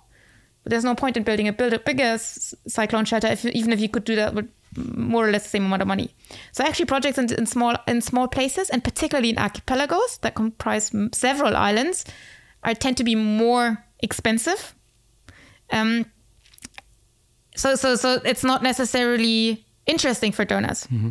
there's 0.64 0.84
no 0.84 0.94
point 0.94 1.16
in 1.16 1.22
building 1.22 1.48
a 1.48 1.52
build 1.52 1.72
a 1.72 1.78
bigger 1.78 2.18
cyclone 2.18 3.04
shelter. 3.04 3.28
If, 3.28 3.44
even 3.44 3.72
if 3.72 3.80
you 3.80 3.88
could 3.88 4.04
do 4.04 4.16
that 4.16 4.34
with 4.34 4.48
more 4.76 5.28
or 5.28 5.30
less 5.30 5.44
the 5.44 5.50
same 5.50 5.66
amount 5.66 5.82
of 5.82 5.88
money. 5.88 6.14
So 6.52 6.64
actually, 6.64 6.86
projects 6.86 7.18
in, 7.18 7.32
in 7.32 7.46
small 7.46 7.76
in 7.86 8.00
small 8.00 8.28
places, 8.28 8.70
and 8.70 8.82
particularly 8.82 9.30
in 9.30 9.36
archipelagos 9.36 10.20
that 10.20 10.34
comprise 10.34 10.92
several 11.12 11.56
islands, 11.56 12.04
are 12.62 12.74
tend 12.74 12.96
to 12.98 13.04
be 13.04 13.14
more 13.14 13.84
expensive. 14.00 14.74
Um, 15.70 16.06
so 17.56 17.74
so 17.76 17.96
so 17.96 18.20
it's 18.24 18.44
not 18.44 18.62
necessarily 18.62 19.64
interesting 19.86 20.32
for 20.32 20.44
donors. 20.44 20.86
Mm-hmm. 20.86 21.10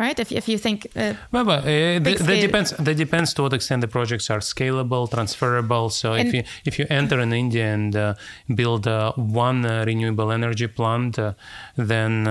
Right, 0.00 0.18
if, 0.18 0.32
if 0.32 0.48
you 0.48 0.56
think, 0.56 0.86
uh, 0.96 1.12
well, 1.30 1.44
well 1.44 1.58
uh, 1.58 1.98
that, 2.06 2.18
that 2.28 2.40
depends. 2.40 2.70
That 2.70 2.96
depends 2.96 3.34
to 3.34 3.42
what 3.42 3.52
extent 3.52 3.82
the 3.82 3.88
projects 3.88 4.30
are 4.30 4.38
scalable, 4.40 5.10
transferable. 5.10 5.90
So 5.90 6.14
and 6.14 6.26
if 6.26 6.34
you 6.34 6.42
if 6.64 6.78
you 6.78 6.86
enter 6.88 7.20
in 7.20 7.34
India 7.34 7.66
and 7.74 7.94
uh, 7.94 8.14
build 8.54 8.86
uh, 8.86 9.12
one 9.16 9.66
uh, 9.66 9.84
renewable 9.86 10.32
energy 10.32 10.68
plant, 10.68 11.18
uh, 11.18 11.34
then 11.76 12.26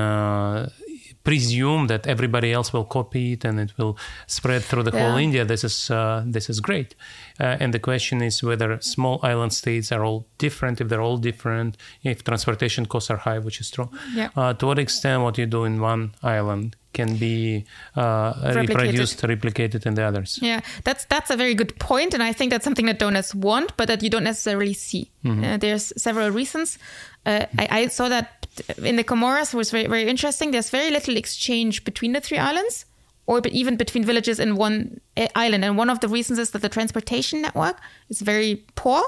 presume 1.23 1.85
that 1.87 2.07
everybody 2.07 2.51
else 2.51 2.73
will 2.73 2.85
copy 2.85 3.33
it 3.33 3.45
and 3.45 3.59
it 3.59 3.71
will 3.77 3.95
spread 4.25 4.63
through 4.63 4.81
the 4.83 4.91
yeah. 4.91 5.09
whole 5.09 5.17
India. 5.17 5.45
This 5.45 5.63
is 5.63 5.91
uh, 5.91 6.23
this 6.25 6.49
is 6.49 6.59
great. 6.59 6.95
Uh, 7.39 7.61
and 7.61 7.71
the 7.71 7.79
question 7.79 8.23
is 8.23 8.41
whether 8.41 8.81
small 8.81 9.19
island 9.21 9.53
states 9.53 9.91
are 9.91 10.03
all 10.03 10.25
different. 10.39 10.81
If 10.81 10.89
they're 10.89 11.05
all 11.09 11.17
different, 11.17 11.77
if 12.03 12.23
transportation 12.23 12.87
costs 12.87 13.11
are 13.11 13.17
high, 13.17 13.37
which 13.37 13.59
is 13.61 13.69
true. 13.69 13.89
Yeah. 14.15 14.29
Uh, 14.35 14.53
to 14.53 14.65
what 14.65 14.79
extent 14.79 15.21
what 15.21 15.37
you 15.37 15.45
do 15.45 15.65
in 15.65 15.79
one 15.79 16.15
island 16.23 16.75
can 16.93 17.17
be 17.17 17.65
uh, 17.95 18.33
replicated. 18.33 18.67
reproduced, 18.67 19.21
replicated 19.21 19.85
in 19.85 19.93
the 19.93 20.03
others. 20.03 20.39
Yeah, 20.41 20.61
that's 20.83 21.05
that's 21.05 21.29
a 21.29 21.37
very 21.37 21.53
good 21.53 21.77
point, 21.79 22.13
and 22.13 22.23
I 22.23 22.33
think 22.33 22.51
that's 22.51 22.63
something 22.63 22.85
that 22.87 22.99
donors 22.99 23.33
want, 23.35 23.75
but 23.77 23.87
that 23.87 24.01
you 24.03 24.09
don't 24.09 24.23
necessarily 24.23 24.73
see. 24.73 25.11
Mm-hmm. 25.23 25.43
Uh, 25.43 25.57
there's 25.57 25.93
several 25.97 26.29
reasons. 26.31 26.77
Uh, 27.25 27.45
I, 27.57 27.67
I, 27.71 27.87
saw 27.87 28.09
that 28.09 28.47
in 28.77 28.95
the 28.95 29.03
Comoros 29.03 29.53
was 29.53 29.71
very 29.71 29.87
very 29.87 30.07
interesting. 30.07 30.51
There's 30.51 30.69
very 30.69 30.89
little 30.89 31.15
exchange 31.17 31.83
between 31.83 32.13
the 32.13 32.21
three 32.21 32.37
islands, 32.37 32.85
or 33.27 33.41
even 33.51 33.75
between 33.75 34.03
villages 34.03 34.39
in 34.39 34.55
one 34.55 34.99
eh, 35.15 35.27
island. 35.35 35.63
And 35.63 35.77
one 35.77 35.89
of 35.89 35.99
the 35.99 36.07
reasons 36.07 36.39
is 36.39 36.51
that 36.51 36.61
the 36.61 36.69
transportation 36.69 37.41
network 37.41 37.79
is 38.09 38.21
very 38.21 38.65
poor, 38.75 39.03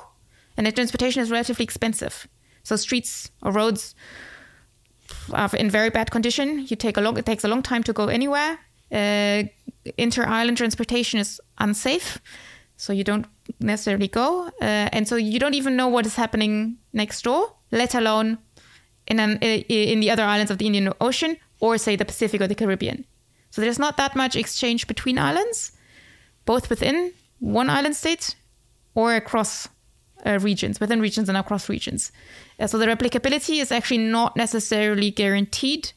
and 0.55 0.67
the 0.67 0.71
transportation 0.71 1.23
is 1.23 1.31
relatively 1.31 1.63
expensive. 1.63 2.27
So 2.63 2.75
streets 2.75 3.31
or 3.41 3.51
roads 3.51 3.95
are 5.33 5.49
in 5.55 5.69
very 5.69 5.89
bad 5.89 6.11
condition. 6.11 6.65
You 6.67 6.75
take 6.75 6.97
a 6.97 7.01
long. 7.01 7.17
It 7.17 7.25
takes 7.25 7.43
a 7.43 7.47
long 7.47 7.63
time 7.63 7.83
to 7.83 7.93
go 7.93 8.07
anywhere. 8.07 8.59
Uh, 8.91 9.43
inter 9.97 10.25
island 10.25 10.57
transportation 10.57 11.19
is 11.19 11.39
unsafe, 11.57 12.19
so 12.77 12.93
you 12.93 13.03
don't 13.03 13.25
necessarily 13.59 14.07
go, 14.07 14.47
uh, 14.61 14.89
and 14.91 15.07
so 15.07 15.15
you 15.15 15.39
don't 15.39 15.53
even 15.53 15.75
know 15.75 15.87
what 15.87 16.05
is 16.05 16.15
happening 16.15 16.77
next 16.93 17.23
door, 17.23 17.53
let 17.71 17.95
alone 17.95 18.37
in 19.07 19.19
an, 19.19 19.37
in 19.39 19.99
the 19.99 20.09
other 20.11 20.23
islands 20.23 20.51
of 20.51 20.57
the 20.57 20.65
Indian 20.65 20.93
Ocean 20.99 21.37
or 21.59 21.77
say 21.77 21.95
the 21.95 22.05
Pacific 22.05 22.41
or 22.41 22.47
the 22.47 22.55
Caribbean. 22.55 23.05
So 23.49 23.61
there's 23.61 23.79
not 23.79 23.97
that 23.97 24.15
much 24.15 24.35
exchange 24.35 24.87
between 24.87 25.17
islands, 25.17 25.71
both 26.45 26.69
within 26.69 27.13
one 27.39 27.69
island 27.69 27.95
state 27.95 28.35
or 28.95 29.15
across 29.15 29.67
uh, 30.25 30.39
regions, 30.41 30.79
within 30.79 31.01
regions 31.01 31.29
and 31.29 31.37
across 31.37 31.69
regions. 31.69 32.11
So 32.67 32.77
the 32.77 32.85
replicability 32.85 33.61
is 33.61 33.71
actually 33.71 33.99
not 33.99 34.35
necessarily 34.35 35.11
guaranteed. 35.11 35.93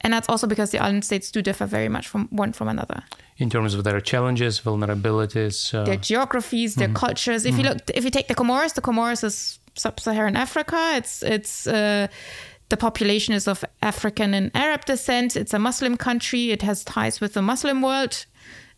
And 0.00 0.12
that's 0.12 0.28
also 0.28 0.46
because 0.46 0.70
the 0.70 0.78
island 0.78 1.04
states 1.04 1.30
do 1.30 1.42
differ 1.42 1.66
very 1.66 1.88
much 1.88 2.06
from 2.06 2.28
one 2.30 2.52
from 2.52 2.68
another. 2.68 3.02
In 3.38 3.50
terms 3.50 3.74
of 3.74 3.82
their 3.84 4.00
challenges, 4.00 4.60
vulnerabilities, 4.60 5.74
uh... 5.74 5.84
their 5.84 5.96
geographies, 5.96 6.74
their 6.76 6.88
mm-hmm. 6.88 7.06
cultures. 7.06 7.44
If 7.44 7.54
mm-hmm. 7.54 7.64
you 7.64 7.68
look, 7.70 7.78
if 7.94 8.04
you 8.04 8.10
take 8.10 8.28
the 8.28 8.34
Comoros, 8.34 8.74
the 8.74 8.80
Comoros 8.80 9.24
is 9.24 9.58
sub-Saharan 9.74 10.36
Africa. 10.36 10.92
It's 10.94 11.22
it's 11.22 11.66
uh, 11.66 12.06
the 12.68 12.76
population 12.76 13.34
is 13.34 13.48
of 13.48 13.64
African 13.82 14.34
and 14.34 14.50
Arab 14.54 14.84
descent. 14.84 15.36
It's 15.36 15.54
a 15.54 15.58
Muslim 15.58 15.96
country. 15.96 16.50
It 16.50 16.62
has 16.62 16.84
ties 16.84 17.20
with 17.20 17.32
the 17.34 17.42
Muslim 17.42 17.82
world. 17.82 18.26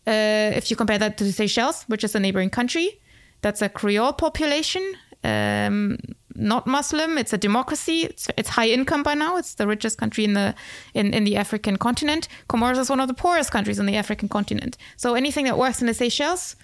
Uh, 0.07 0.51
if 0.55 0.71
you 0.71 0.75
compare 0.75 0.97
that 0.97 1.17
to 1.17 1.23
the 1.23 1.31
Seychelles, 1.31 1.83
which 1.83 2.03
is 2.03 2.15
a 2.15 2.19
neighboring 2.19 2.49
country, 2.49 2.99
that's 3.41 3.61
a 3.61 3.69
Creole 3.69 4.13
population, 4.13 4.81
um, 5.23 5.97
not 6.35 6.67
Muslim. 6.67 7.17
It's 7.17 7.33
a 7.33 7.37
democracy. 7.37 8.03
It's, 8.03 8.29
it's, 8.37 8.49
high 8.49 8.69
income 8.69 9.03
by 9.03 9.13
now. 9.13 9.37
It's 9.37 9.55
the 9.55 9.67
richest 9.67 9.97
country 9.97 10.23
in 10.23 10.33
the 10.33 10.53
in, 10.93 11.13
in 11.13 11.23
the 11.23 11.37
African 11.37 11.77
continent. 11.77 12.27
Comoros 12.49 12.77
is 12.77 12.89
one 12.89 12.99
of 12.99 13.07
the 13.07 13.13
poorest 13.13 13.51
countries 13.51 13.79
on 13.79 13.85
the 13.85 13.95
African 13.95 14.29
continent. 14.29 14.77
So 14.97 15.15
anything 15.15 15.45
that 15.45 15.57
works 15.57 15.81
in 15.81 15.87
the 15.87 15.93
Seychelles 15.93 16.55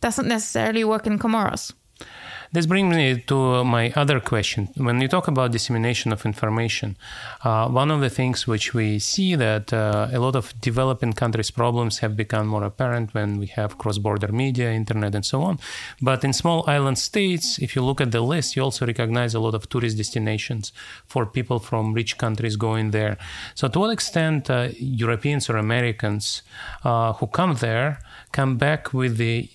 doesn't 0.00 0.28
necessarily 0.28 0.84
work 0.84 1.06
in 1.06 1.18
Comoros. 1.18 1.72
This 2.54 2.66
brings 2.66 2.94
me 2.94 3.18
to 3.26 3.64
my 3.64 3.92
other 3.96 4.20
question. 4.20 4.68
When 4.76 5.00
you 5.00 5.08
talk 5.08 5.26
about 5.26 5.50
dissemination 5.50 6.12
of 6.12 6.24
information, 6.24 6.96
uh, 7.42 7.66
one 7.66 7.90
of 7.90 8.00
the 8.00 8.08
things 8.08 8.46
which 8.46 8.72
we 8.72 9.00
see 9.00 9.34
that 9.34 9.72
uh, 9.72 10.06
a 10.12 10.20
lot 10.20 10.36
of 10.36 10.54
developing 10.60 11.14
countries' 11.14 11.50
problems 11.50 11.98
have 11.98 12.16
become 12.16 12.46
more 12.46 12.62
apparent 12.62 13.12
when 13.12 13.38
we 13.38 13.46
have 13.46 13.76
cross-border 13.76 14.30
media, 14.30 14.70
internet, 14.70 15.16
and 15.16 15.26
so 15.26 15.42
on. 15.42 15.58
But 16.00 16.22
in 16.22 16.32
small 16.32 16.62
island 16.68 16.96
states, 16.98 17.58
if 17.58 17.74
you 17.74 17.82
look 17.82 18.00
at 18.00 18.12
the 18.12 18.20
list, 18.20 18.54
you 18.54 18.62
also 18.62 18.86
recognize 18.86 19.34
a 19.34 19.40
lot 19.40 19.56
of 19.56 19.68
tourist 19.68 19.96
destinations 19.96 20.72
for 21.06 21.26
people 21.26 21.58
from 21.58 21.92
rich 21.92 22.18
countries 22.18 22.54
going 22.54 22.92
there. 22.92 23.16
So, 23.56 23.66
to 23.66 23.80
what 23.80 23.90
extent 23.90 24.48
uh, 24.48 24.68
Europeans 24.78 25.50
or 25.50 25.56
Americans 25.56 26.42
uh, 26.84 27.14
who 27.14 27.26
come 27.26 27.56
there 27.56 27.98
come 28.30 28.58
back 28.58 28.94
with 28.94 29.16
the 29.16 29.48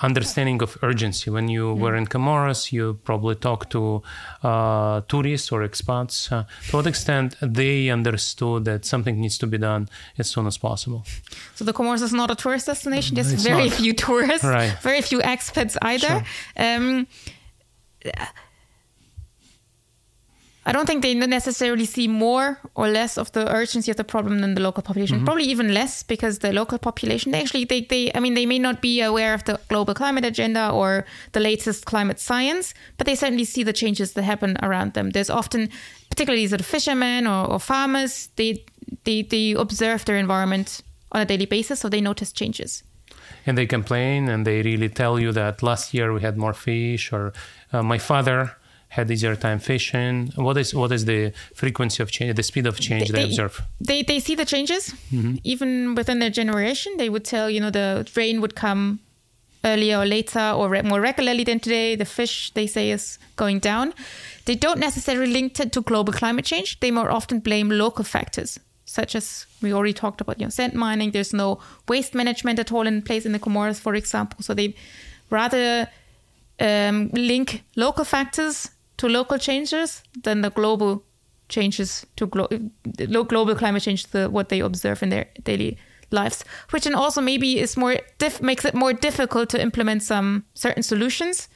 understanding 0.00 0.62
of 0.62 0.78
urgency. 0.82 1.30
When 1.30 1.48
you 1.48 1.74
mm. 1.74 1.78
were 1.78 1.96
in 1.96 2.06
Comoros, 2.06 2.72
you 2.72 2.98
probably 3.04 3.34
talked 3.34 3.70
to 3.70 4.02
uh, 4.42 5.00
tourists 5.08 5.52
or 5.52 5.60
expats. 5.66 6.30
Uh, 6.30 6.44
to 6.70 6.76
what 6.76 6.86
extent 6.86 7.36
they 7.40 7.90
understood 7.90 8.64
that 8.64 8.84
something 8.84 9.20
needs 9.20 9.38
to 9.38 9.46
be 9.46 9.58
done 9.58 9.88
as 10.18 10.28
soon 10.28 10.46
as 10.46 10.58
possible? 10.58 11.04
So 11.54 11.64
the 11.64 11.72
Comoros 11.72 12.02
is 12.02 12.12
not 12.12 12.30
a 12.30 12.34
tourist 12.34 12.66
destination. 12.66 13.14
There's 13.14 13.32
it's 13.32 13.42
very 13.42 13.68
not. 13.68 13.78
few 13.78 13.92
tourists, 13.92 14.44
right. 14.44 14.76
very 14.82 15.02
few 15.02 15.18
expats 15.20 15.76
either. 15.82 16.24
Sure. 16.56 16.76
Um, 16.76 17.06
I 20.68 20.72
don't 20.72 20.84
think 20.84 21.00
they 21.00 21.14
necessarily 21.14 21.86
see 21.86 22.08
more 22.08 22.58
or 22.74 22.88
less 22.88 23.16
of 23.16 23.32
the 23.32 23.50
urgency 23.50 23.90
of 23.90 23.96
the 23.96 24.04
problem 24.04 24.40
than 24.40 24.54
the 24.54 24.60
local 24.60 24.82
population. 24.82 25.16
Mm-hmm. 25.16 25.24
Probably 25.24 25.44
even 25.44 25.72
less 25.72 26.02
because 26.02 26.40
the 26.40 26.52
local 26.52 26.76
population, 26.76 27.32
they 27.32 27.40
actually, 27.40 27.64
they, 27.64 27.80
they, 27.80 28.12
I 28.14 28.20
mean, 28.20 28.34
they 28.34 28.44
may 28.44 28.58
not 28.58 28.82
be 28.82 29.00
aware 29.00 29.32
of 29.32 29.44
the 29.44 29.58
global 29.68 29.94
climate 29.94 30.26
agenda 30.26 30.68
or 30.68 31.06
the 31.32 31.40
latest 31.40 31.86
climate 31.86 32.20
science, 32.20 32.74
but 32.98 33.06
they 33.06 33.14
certainly 33.14 33.46
see 33.46 33.62
the 33.62 33.72
changes 33.72 34.12
that 34.12 34.24
happen 34.24 34.58
around 34.62 34.92
them. 34.92 35.08
There's 35.08 35.30
often, 35.30 35.70
particularly 36.10 36.46
sort 36.46 36.60
of 36.60 36.66
fishermen 36.66 37.26
or, 37.26 37.46
or 37.46 37.58
farmers, 37.58 38.28
they, 38.36 38.62
they, 39.04 39.22
they 39.22 39.52
observe 39.52 40.04
their 40.04 40.18
environment 40.18 40.82
on 41.12 41.22
a 41.22 41.24
daily 41.24 41.46
basis, 41.46 41.80
so 41.80 41.88
they 41.88 42.02
notice 42.02 42.30
changes 42.30 42.82
and 43.46 43.56
they 43.56 43.66
complain 43.66 44.28
and 44.28 44.46
they 44.46 44.62
really 44.62 44.88
tell 44.90 45.18
you 45.18 45.32
that 45.32 45.62
last 45.62 45.94
year 45.94 46.12
we 46.12 46.20
had 46.20 46.36
more 46.36 46.52
fish 46.52 47.12
or 47.12 47.32
uh, 47.72 47.82
my 47.82 47.96
father 47.96 48.52
had 48.88 49.10
easier 49.10 49.36
time 49.36 49.58
fishing? 49.58 50.32
What 50.36 50.56
is 50.56 50.74
what 50.74 50.92
is 50.92 51.04
the 51.04 51.32
frequency 51.54 52.02
of 52.02 52.10
change, 52.10 52.36
the 52.36 52.42
speed 52.42 52.66
of 52.66 52.80
change 52.80 53.08
they, 53.08 53.18
they 53.18 53.24
observe? 53.24 53.62
They 53.80 54.02
they 54.02 54.20
see 54.20 54.34
the 54.34 54.44
changes 54.44 54.94
mm-hmm. 55.12 55.36
even 55.44 55.94
within 55.94 56.18
their 56.18 56.30
generation. 56.30 56.96
They 56.96 57.08
would 57.08 57.24
tell 57.24 57.50
you 57.50 57.60
know 57.60 57.70
the 57.70 58.08
rain 58.16 58.40
would 58.40 58.54
come 58.54 59.00
earlier 59.64 59.98
or 59.98 60.06
later 60.06 60.52
or 60.56 60.68
re- 60.68 60.82
more 60.82 61.00
regularly 61.00 61.44
than 61.44 61.60
today. 61.60 61.96
The 61.96 62.04
fish 62.04 62.52
they 62.54 62.66
say 62.66 62.90
is 62.90 63.18
going 63.36 63.58
down. 63.60 63.92
They 64.46 64.54
don't 64.54 64.78
necessarily 64.78 65.30
link 65.32 65.60
it 65.60 65.72
to 65.72 65.82
global 65.82 66.12
climate 66.12 66.46
change. 66.46 66.80
They 66.80 66.90
more 66.90 67.10
often 67.10 67.40
blame 67.40 67.68
local 67.70 68.04
factors 68.04 68.58
such 68.88 69.14
as 69.14 69.44
we 69.60 69.70
already 69.70 69.92
talked 69.92 70.22
about, 70.22 70.40
you 70.40 70.46
know, 70.46 70.50
sand 70.50 70.72
mining. 70.72 71.10
There's 71.10 71.34
no 71.34 71.58
waste 71.88 72.14
management 72.14 72.58
at 72.58 72.72
all 72.72 72.86
in 72.86 73.02
place 73.02 73.26
in 73.26 73.32
the 73.32 73.38
Comoros, 73.38 73.78
for 73.78 73.94
example. 73.94 74.42
So 74.42 74.54
they 74.54 74.74
rather 75.28 75.88
um, 76.58 77.10
link 77.12 77.64
local 77.76 78.06
factors 78.06 78.70
to 78.98 79.08
local 79.08 79.38
changes 79.38 80.02
than 80.22 80.42
the 80.42 80.50
global 80.50 81.02
changes 81.48 82.06
to 82.16 82.26
glo- 82.26 82.48
global 83.24 83.54
climate 83.54 83.82
change 83.82 84.04
to 84.10 84.28
what 84.28 84.48
they 84.48 84.60
observe 84.60 85.02
in 85.02 85.08
their 85.08 85.26
daily 85.42 85.78
lives, 86.10 86.44
which 86.70 86.84
then 86.84 86.94
also 86.94 87.20
maybe 87.20 87.58
is 87.58 87.76
more 87.76 87.96
makes 88.40 88.64
it 88.64 88.74
more 88.74 88.92
difficult 88.92 89.48
to 89.50 89.60
implement 89.60 90.02
some 90.02 90.44
certain 90.54 90.82
solutions. 90.82 91.48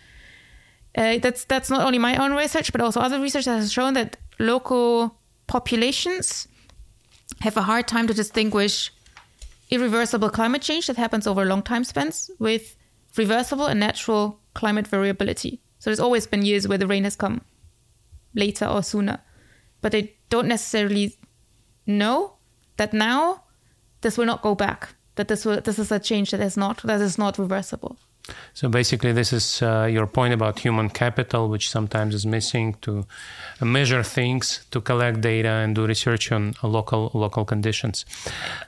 Uh, 0.96 1.18
that's 1.18 1.44
that's 1.44 1.70
not 1.70 1.84
only 1.84 1.98
my 1.98 2.16
own 2.16 2.32
research, 2.32 2.72
but 2.72 2.80
also 2.80 3.00
other 3.00 3.20
research 3.20 3.44
that 3.44 3.56
has 3.56 3.72
shown 3.72 3.94
that 3.94 4.16
local 4.38 5.18
populations 5.46 6.48
have 7.40 7.56
a 7.56 7.62
hard 7.62 7.88
time 7.88 8.06
to 8.06 8.14
distinguish 8.14 8.92
irreversible 9.70 10.30
climate 10.30 10.62
change 10.62 10.86
that 10.86 10.96
happens 10.96 11.26
over 11.26 11.44
long 11.44 11.62
time 11.62 11.82
spans 11.84 12.30
with 12.38 12.76
reversible 13.16 13.66
and 13.66 13.80
natural 13.80 14.38
climate 14.54 14.86
variability. 14.86 15.60
So 15.82 15.90
there's 15.90 15.98
always 15.98 16.28
been 16.28 16.44
years 16.44 16.68
where 16.68 16.78
the 16.78 16.86
rain 16.86 17.02
has 17.02 17.16
come 17.16 17.40
later 18.34 18.66
or 18.66 18.84
sooner, 18.84 19.18
but 19.80 19.90
they 19.90 20.14
don't 20.30 20.46
necessarily 20.46 21.18
know 21.88 22.34
that 22.76 22.92
now 22.92 23.42
this 24.00 24.16
will 24.16 24.26
not 24.26 24.42
go 24.42 24.54
back. 24.54 24.94
That 25.16 25.26
this 25.26 25.44
will 25.44 25.60
this 25.60 25.80
is 25.80 25.90
a 25.90 25.98
change 25.98 26.30
that 26.30 26.38
is 26.38 26.56
not 26.56 26.84
that 26.84 27.00
is 27.00 27.18
not 27.18 27.36
reversible. 27.36 27.98
So 28.54 28.68
basically, 28.68 29.12
this 29.12 29.32
is 29.32 29.62
uh, 29.62 29.88
your 29.90 30.06
point 30.06 30.32
about 30.32 30.58
human 30.58 30.90
capital, 30.90 31.48
which 31.48 31.68
sometimes 31.68 32.14
is 32.14 32.24
missing 32.24 32.76
to 32.82 33.04
measure 33.60 34.02
things, 34.02 34.64
to 34.70 34.80
collect 34.80 35.20
data, 35.20 35.48
and 35.48 35.74
do 35.74 35.86
research 35.86 36.30
on 36.32 36.54
local 36.62 37.10
local 37.14 37.44
conditions. 37.44 38.04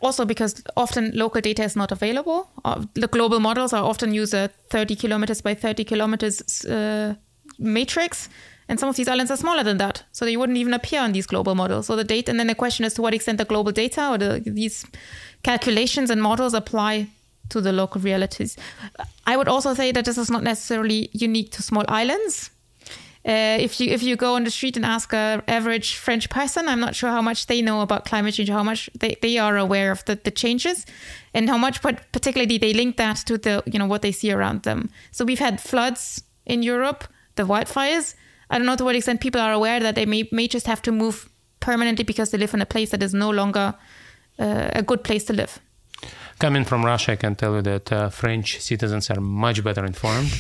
Also, 0.01 0.25
because 0.25 0.63
often 0.77 1.13
local 1.15 1.41
data 1.41 1.63
is 1.63 1.77
not 1.77 1.93
available. 1.93 2.49
Uh, 2.65 2.85
the 2.95 3.07
global 3.07 3.41
models 3.41 3.73
are 3.73 3.85
often 3.85 4.13
use 4.13 4.35
a 4.35 4.51
30 4.71 4.97
kilometers 4.97 5.41
by 5.41 5.55
30 5.55 5.85
kilometers 5.85 6.65
uh, 6.65 7.15
matrix. 7.59 8.29
And 8.67 8.81
some 8.81 8.89
of 8.89 8.97
these 8.97 9.09
islands 9.09 9.31
are 9.31 9.37
smaller 9.37 9.63
than 9.63 9.77
that, 9.77 10.05
so 10.13 10.25
they 10.25 10.39
wouldn't 10.39 10.57
even 10.57 10.73
appear 10.73 11.03
on 11.03 11.13
these 11.13 11.27
global 11.27 11.55
models. 11.55 11.87
So 11.87 11.97
the 11.97 12.05
data, 12.05 12.31
and 12.31 12.41
then 12.41 12.47
the 12.47 12.55
question 12.55 12.87
is 12.87 12.95
to 12.95 13.03
what 13.03 13.13
extent 13.13 13.37
the 13.37 13.45
global 13.45 13.73
data 13.73 14.09
or 14.09 14.17
the, 14.17 14.43
these 14.47 14.87
calculations 15.43 16.09
and 16.09 16.23
models 16.23 16.55
apply 16.55 17.09
to 17.51 17.61
the 17.61 17.73
local 17.73 18.01
realities. 18.01 18.57
I 19.27 19.37
would 19.37 19.49
also 19.49 19.75
say 19.75 19.93
that 19.93 20.05
this 20.05 20.19
is 20.19 20.31
not 20.31 20.43
necessarily 20.43 21.11
unique 21.13 21.53
to 21.53 21.63
small 21.63 21.85
islands. 21.89 22.51
Uh, 23.27 23.57
if 23.59 23.81
you 23.81 23.91
if 23.91 24.03
you 24.03 24.17
go 24.17 24.35
on 24.35 24.45
the 24.45 24.51
street 24.51 24.77
and 24.77 24.85
ask 24.85 25.15
a 25.15 25.43
average 25.49 25.97
French 25.97 26.29
person, 26.29 26.69
I'm 26.69 26.81
not 26.81 26.95
sure 26.95 27.09
how 27.09 27.23
much 27.23 27.47
they 27.47 27.63
know 27.63 27.81
about 27.81 28.05
climate 28.05 28.35
change, 28.35 28.51
how 28.51 28.63
much 28.63 28.91
they, 28.99 29.17
they 29.23 29.39
are 29.39 29.57
aware 29.57 29.91
of 29.91 30.05
the, 30.05 30.17
the 30.17 30.31
changes, 30.31 30.85
and 31.33 31.49
how 31.49 31.57
much 31.57 31.81
but 31.81 32.13
particularly 32.13 32.59
they 32.59 32.75
link 32.75 32.99
that 32.99 33.17
to 33.27 33.39
the 33.39 33.63
you 33.65 33.79
know 33.79 33.87
what 33.87 34.03
they 34.03 34.13
see 34.13 34.31
around 34.31 34.65
them. 34.65 34.91
So 35.11 35.25
we've 35.25 35.39
had 35.39 35.59
floods 35.59 36.23
in 36.45 36.63
Europe, 36.63 37.05
the 37.37 37.45
wildfires. 37.45 38.15
I 38.51 38.59
don't 38.59 38.67
know 38.67 38.77
to 38.77 38.85
what 38.85 38.95
extent 38.95 39.23
people 39.23 39.41
are 39.41 39.53
aware 39.53 39.81
that 39.81 39.95
they 39.95 40.05
may 40.05 40.29
may 40.31 40.47
just 40.47 40.67
have 40.67 40.83
to 40.83 40.93
move 40.93 41.31
permanently 41.61 42.05
because 42.05 42.31
they 42.31 42.37
live 42.37 42.53
in 42.53 42.61
a 42.61 42.67
place 42.67 42.91
that 42.91 43.03
is 43.03 43.15
no 43.15 43.31
longer 43.31 43.75
uh, 44.39 44.69
a 44.75 44.83
good 44.83 45.03
place 45.03 45.25
to 45.25 45.33
live. 45.33 45.61
Coming 46.39 46.65
from 46.65 46.85
Russia, 46.85 47.13
I 47.13 47.17
can 47.17 47.37
tell 47.37 47.55
you 47.55 47.63
that 47.63 47.93
uh, 47.93 48.09
French 48.11 48.61
citizens 48.61 49.09
are 49.11 49.21
much 49.21 49.63
better 49.63 49.85
informed 49.85 50.33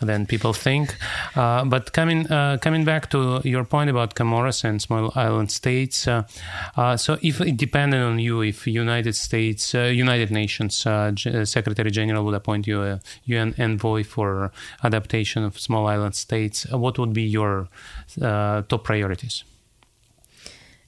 than 0.00 0.26
people 0.26 0.52
think. 0.52 0.96
Uh, 1.36 1.64
but 1.64 1.92
coming 1.92 2.26
uh, 2.30 2.58
coming 2.60 2.84
back 2.84 3.10
to 3.10 3.40
your 3.44 3.64
point 3.64 3.88
about 3.88 4.14
Comoros 4.14 4.64
and 4.64 4.82
small 4.82 5.12
island 5.14 5.52
states, 5.52 6.08
uh, 6.08 6.24
uh, 6.76 6.96
so 6.96 7.16
if 7.22 7.40
it 7.40 7.56
depended 7.56 8.02
on 8.02 8.18
you, 8.18 8.42
if 8.42 8.66
United 8.66 9.14
States, 9.14 9.72
United 9.74 10.30
Nations 10.30 10.74
Secretary 10.74 11.90
General 11.90 12.24
would 12.24 12.34
appoint 12.34 12.66
you 12.66 12.82
a 12.82 13.00
UN 13.24 13.54
envoy 13.56 14.02
for 14.02 14.50
adaptation 14.82 15.44
of 15.44 15.58
small 15.58 15.86
island 15.86 16.14
states, 16.16 16.66
what 16.72 16.98
would 16.98 17.12
be 17.12 17.22
your 17.22 17.68
top 18.18 18.84
priorities? 18.84 19.44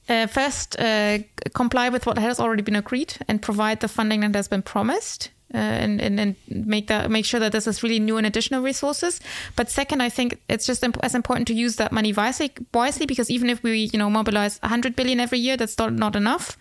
Uh, 0.09 0.25
first, 0.25 0.79
uh, 0.79 1.19
comply 1.53 1.89
with 1.89 2.07
what 2.07 2.17
has 2.17 2.39
already 2.39 2.63
been 2.63 2.75
agreed 2.75 3.13
and 3.27 3.41
provide 3.41 3.79
the 3.79 3.87
funding 3.87 4.21
that 4.21 4.33
has 4.33 4.47
been 4.47 4.63
promised. 4.63 5.29
Uh, 5.53 5.57
and, 5.57 5.99
and, 5.99 6.19
and 6.19 6.35
make 6.47 6.87
that 6.87 7.09
make 7.09 7.25
sure 7.25 7.39
that 7.39 7.51
this 7.51 7.65
is 7.65 7.81
really 7.81 7.99
new 7.99 8.17
and 8.17 8.27
additional 8.27 8.61
resources. 8.61 9.19
But 9.55 9.67
second, 9.69 10.01
I 10.01 10.09
think 10.09 10.39
it's 10.47 10.67
just 10.67 10.83
imp- 10.83 10.99
as 11.01 11.15
important 11.15 11.47
to 11.47 11.55
use 11.55 11.77
that 11.77 11.91
money 11.91 12.13
wisely, 12.13 12.51
wisely 12.71 13.07
because 13.07 13.31
even 13.31 13.49
if 13.49 13.63
we 13.63 13.89
you 13.91 13.97
know 13.97 14.11
mobilize 14.11 14.59
100 14.59 14.95
billion 14.95 15.19
every 15.19 15.39
year, 15.39 15.57
that's 15.57 15.75
not, 15.79 15.91
not 15.93 16.15
enough. 16.15 16.55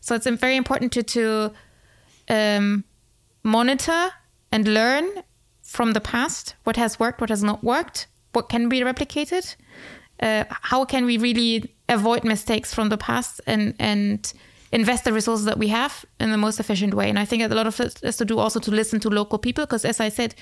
So 0.00 0.16
it's 0.16 0.26
very 0.26 0.56
important 0.56 0.90
to 0.92 1.04
to 1.04 1.52
um, 2.28 2.82
monitor 3.44 4.10
and 4.50 4.66
learn 4.66 5.08
from 5.62 5.92
the 5.92 6.00
past 6.00 6.54
what 6.64 6.76
has 6.76 6.98
worked, 6.98 7.20
what 7.20 7.30
has 7.30 7.44
not 7.44 7.62
worked, 7.62 8.08
what 8.32 8.48
can 8.48 8.68
be 8.68 8.80
replicated, 8.80 9.54
uh, 10.20 10.44
how 10.48 10.84
can 10.84 11.04
we 11.04 11.16
really 11.16 11.71
avoid 11.88 12.24
mistakes 12.24 12.74
from 12.74 12.88
the 12.88 12.98
past 12.98 13.40
and 13.46 13.74
and 13.78 14.32
invest 14.72 15.04
the 15.04 15.12
resources 15.12 15.44
that 15.44 15.58
we 15.58 15.68
have 15.68 16.04
in 16.18 16.30
the 16.30 16.38
most 16.38 16.58
efficient 16.58 16.94
way. 16.94 17.08
And 17.08 17.18
I 17.18 17.26
think 17.26 17.42
a 17.42 17.54
lot 17.54 17.66
of 17.66 17.78
it 17.78 18.00
is 18.02 18.16
to 18.16 18.24
do 18.24 18.38
also 18.38 18.58
to 18.60 18.70
listen 18.70 19.00
to 19.00 19.10
local 19.10 19.38
people 19.38 19.66
because, 19.66 19.84
as 19.84 20.00
I 20.00 20.08
said, 20.08 20.34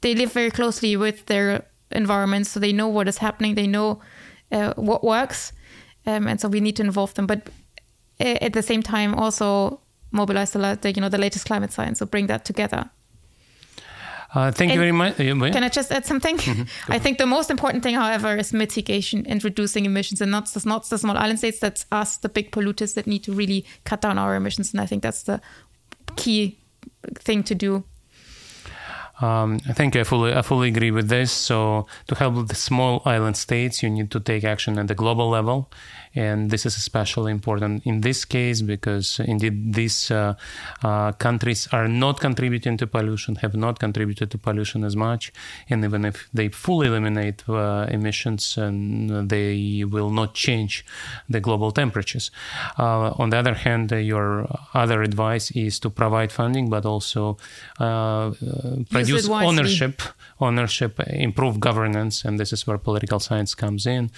they 0.00 0.14
live 0.14 0.32
very 0.32 0.50
closely 0.50 0.96
with 0.96 1.26
their 1.26 1.66
environments, 1.90 2.50
so 2.50 2.60
they 2.60 2.72
know 2.72 2.88
what 2.88 3.08
is 3.08 3.18
happening, 3.18 3.54
they 3.54 3.66
know 3.66 4.00
uh, 4.52 4.74
what 4.76 5.02
works, 5.02 5.52
um, 6.06 6.28
and 6.28 6.40
so 6.40 6.48
we 6.48 6.60
need 6.60 6.76
to 6.76 6.82
involve 6.82 7.14
them. 7.14 7.26
But 7.26 7.48
uh, 8.20 8.38
at 8.40 8.52
the 8.52 8.62
same 8.62 8.82
time, 8.82 9.14
also 9.14 9.80
mobilize 10.12 10.52
the, 10.52 10.78
the 10.80 10.92
you 10.92 11.00
know 11.00 11.08
the 11.08 11.18
latest 11.18 11.46
climate 11.46 11.72
science, 11.72 11.98
so 11.98 12.06
bring 12.06 12.26
that 12.28 12.44
together. 12.44 12.90
Uh, 14.34 14.50
thank 14.50 14.70
and 14.70 14.74
you 14.74 14.80
very 14.80 14.92
much. 14.92 15.16
Can 15.16 15.62
I 15.62 15.68
just 15.68 15.92
add 15.92 16.04
something? 16.04 16.38
Mm-hmm. 16.38 16.64
I 16.92 16.98
think 16.98 17.18
the 17.18 17.26
most 17.26 17.50
important 17.50 17.84
thing, 17.84 17.94
however, 17.94 18.36
is 18.36 18.52
mitigation 18.52 19.24
and 19.26 19.42
reducing 19.44 19.86
emissions, 19.86 20.20
and 20.20 20.30
not 20.30 20.46
the, 20.46 20.62
not 20.68 20.88
the 20.88 20.98
small 20.98 21.16
island 21.16 21.38
states. 21.38 21.60
That's 21.60 21.86
us, 21.92 22.16
the 22.16 22.28
big 22.28 22.50
polluters, 22.50 22.94
that 22.94 23.06
need 23.06 23.22
to 23.24 23.32
really 23.32 23.64
cut 23.84 24.00
down 24.00 24.18
our 24.18 24.34
emissions. 24.34 24.72
And 24.72 24.80
I 24.80 24.86
think 24.86 25.02
that's 25.02 25.22
the 25.22 25.40
key 26.16 26.58
thing 27.14 27.44
to 27.44 27.54
do. 27.54 27.84
Um, 29.20 29.60
I 29.68 29.72
think 29.72 29.94
I 29.94 30.02
fully 30.02 30.34
I 30.34 30.42
fully 30.42 30.68
agree 30.68 30.90
with 30.90 31.08
this. 31.08 31.30
So 31.30 31.86
to 32.08 32.14
help 32.16 32.48
the 32.48 32.54
small 32.56 33.00
island 33.04 33.36
states, 33.36 33.82
you 33.82 33.90
need 33.90 34.10
to 34.10 34.18
take 34.18 34.42
action 34.42 34.78
at 34.78 34.88
the 34.88 34.94
global 34.94 35.28
level, 35.30 35.70
and 36.14 36.50
this 36.50 36.64
is 36.64 36.76
especially 36.76 37.32
important 37.32 37.84
in 37.84 38.00
this 38.00 38.24
case 38.24 38.62
because 38.62 39.20
indeed 39.20 39.74
these 39.74 40.10
uh, 40.10 40.34
uh, 40.82 41.12
countries 41.12 41.68
are 41.72 41.88
not 41.88 42.20
contributing 42.20 42.76
to 42.76 42.86
pollution, 42.86 43.36
have 43.36 43.54
not 43.54 43.78
contributed 43.78 44.30
to 44.30 44.38
pollution 44.38 44.84
as 44.84 44.94
much, 44.94 45.32
and 45.68 45.84
even 45.84 46.04
if 46.04 46.28
they 46.32 46.48
fully 46.48 46.86
eliminate 46.86 47.42
uh, 47.48 47.86
emissions, 47.88 48.56
and 48.56 49.28
they 49.28 49.84
will 49.84 50.10
not 50.10 50.34
change 50.34 50.84
the 51.28 51.40
global 51.40 51.72
temperatures. 51.72 52.30
Uh, 52.78 53.12
on 53.18 53.30
the 53.30 53.36
other 53.36 53.54
hand, 53.54 53.90
your 53.90 54.46
other 54.72 55.02
advice 55.02 55.50
is 55.52 55.80
to 55.80 55.90
provide 55.90 56.30
funding, 56.30 56.70
but 56.70 56.86
also 56.86 57.36
uh, 57.80 57.84
uh, 57.84 58.32
produce 58.90 59.28
ownership, 59.28 60.02
ownership, 60.40 61.00
improve 61.08 61.58
governance, 61.58 62.24
and 62.24 62.38
this 62.38 62.52
is 62.52 62.66
where 62.66 62.78
political 62.78 63.18
science 63.18 63.54
comes 63.54 63.86
in, 63.86 64.10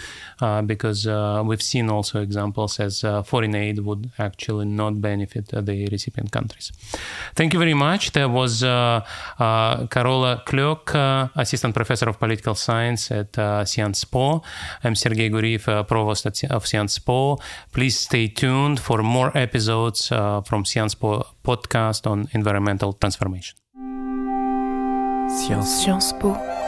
because 0.67 1.07
we've 1.47 1.63
seen 1.63 1.86
also 1.90 2.20
examples 2.20 2.81
as 2.81 3.05
uh, 3.05 3.22
foreign 3.22 3.55
aid 3.55 3.79
would 3.81 4.11
actually 4.18 4.66
not 4.66 5.01
benefit 5.01 5.53
uh, 5.55 5.61
the 5.61 5.88
recipient 5.88 6.31
countries. 6.31 6.72
Thank 7.35 7.53
you 7.53 7.59
very 7.59 7.75
much. 7.75 8.12
There 8.12 8.29
was 8.29 8.62
uh, 8.62 9.01
Carola 9.90 10.42
Klöck, 10.46 10.94
Assistant 11.37 11.75
Professor 11.75 12.09
of 12.09 12.18
Political 12.18 12.55
Science 12.55 13.11
at 13.11 13.35
Sciences 13.68 14.05
Po. 14.05 14.42
I'm 14.83 14.94
Sergei 14.94 15.31
Guriev, 15.31 15.87
Provost 15.87 16.27
of 16.27 16.66
Sciences 16.66 16.99
Po. 16.99 17.38
Please 17.72 17.99
stay 17.99 18.29
tuned 18.29 18.81
for 18.81 19.03
more 19.03 19.31
episodes 19.37 20.09
from 20.09 20.64
Sciences 20.64 20.94
Po 20.94 21.27
podcast 21.44 22.07
on 22.07 22.29
environmental 22.33 22.92
transformation. 22.92 23.57
Sciences 25.29 26.12
Po. 26.18 26.66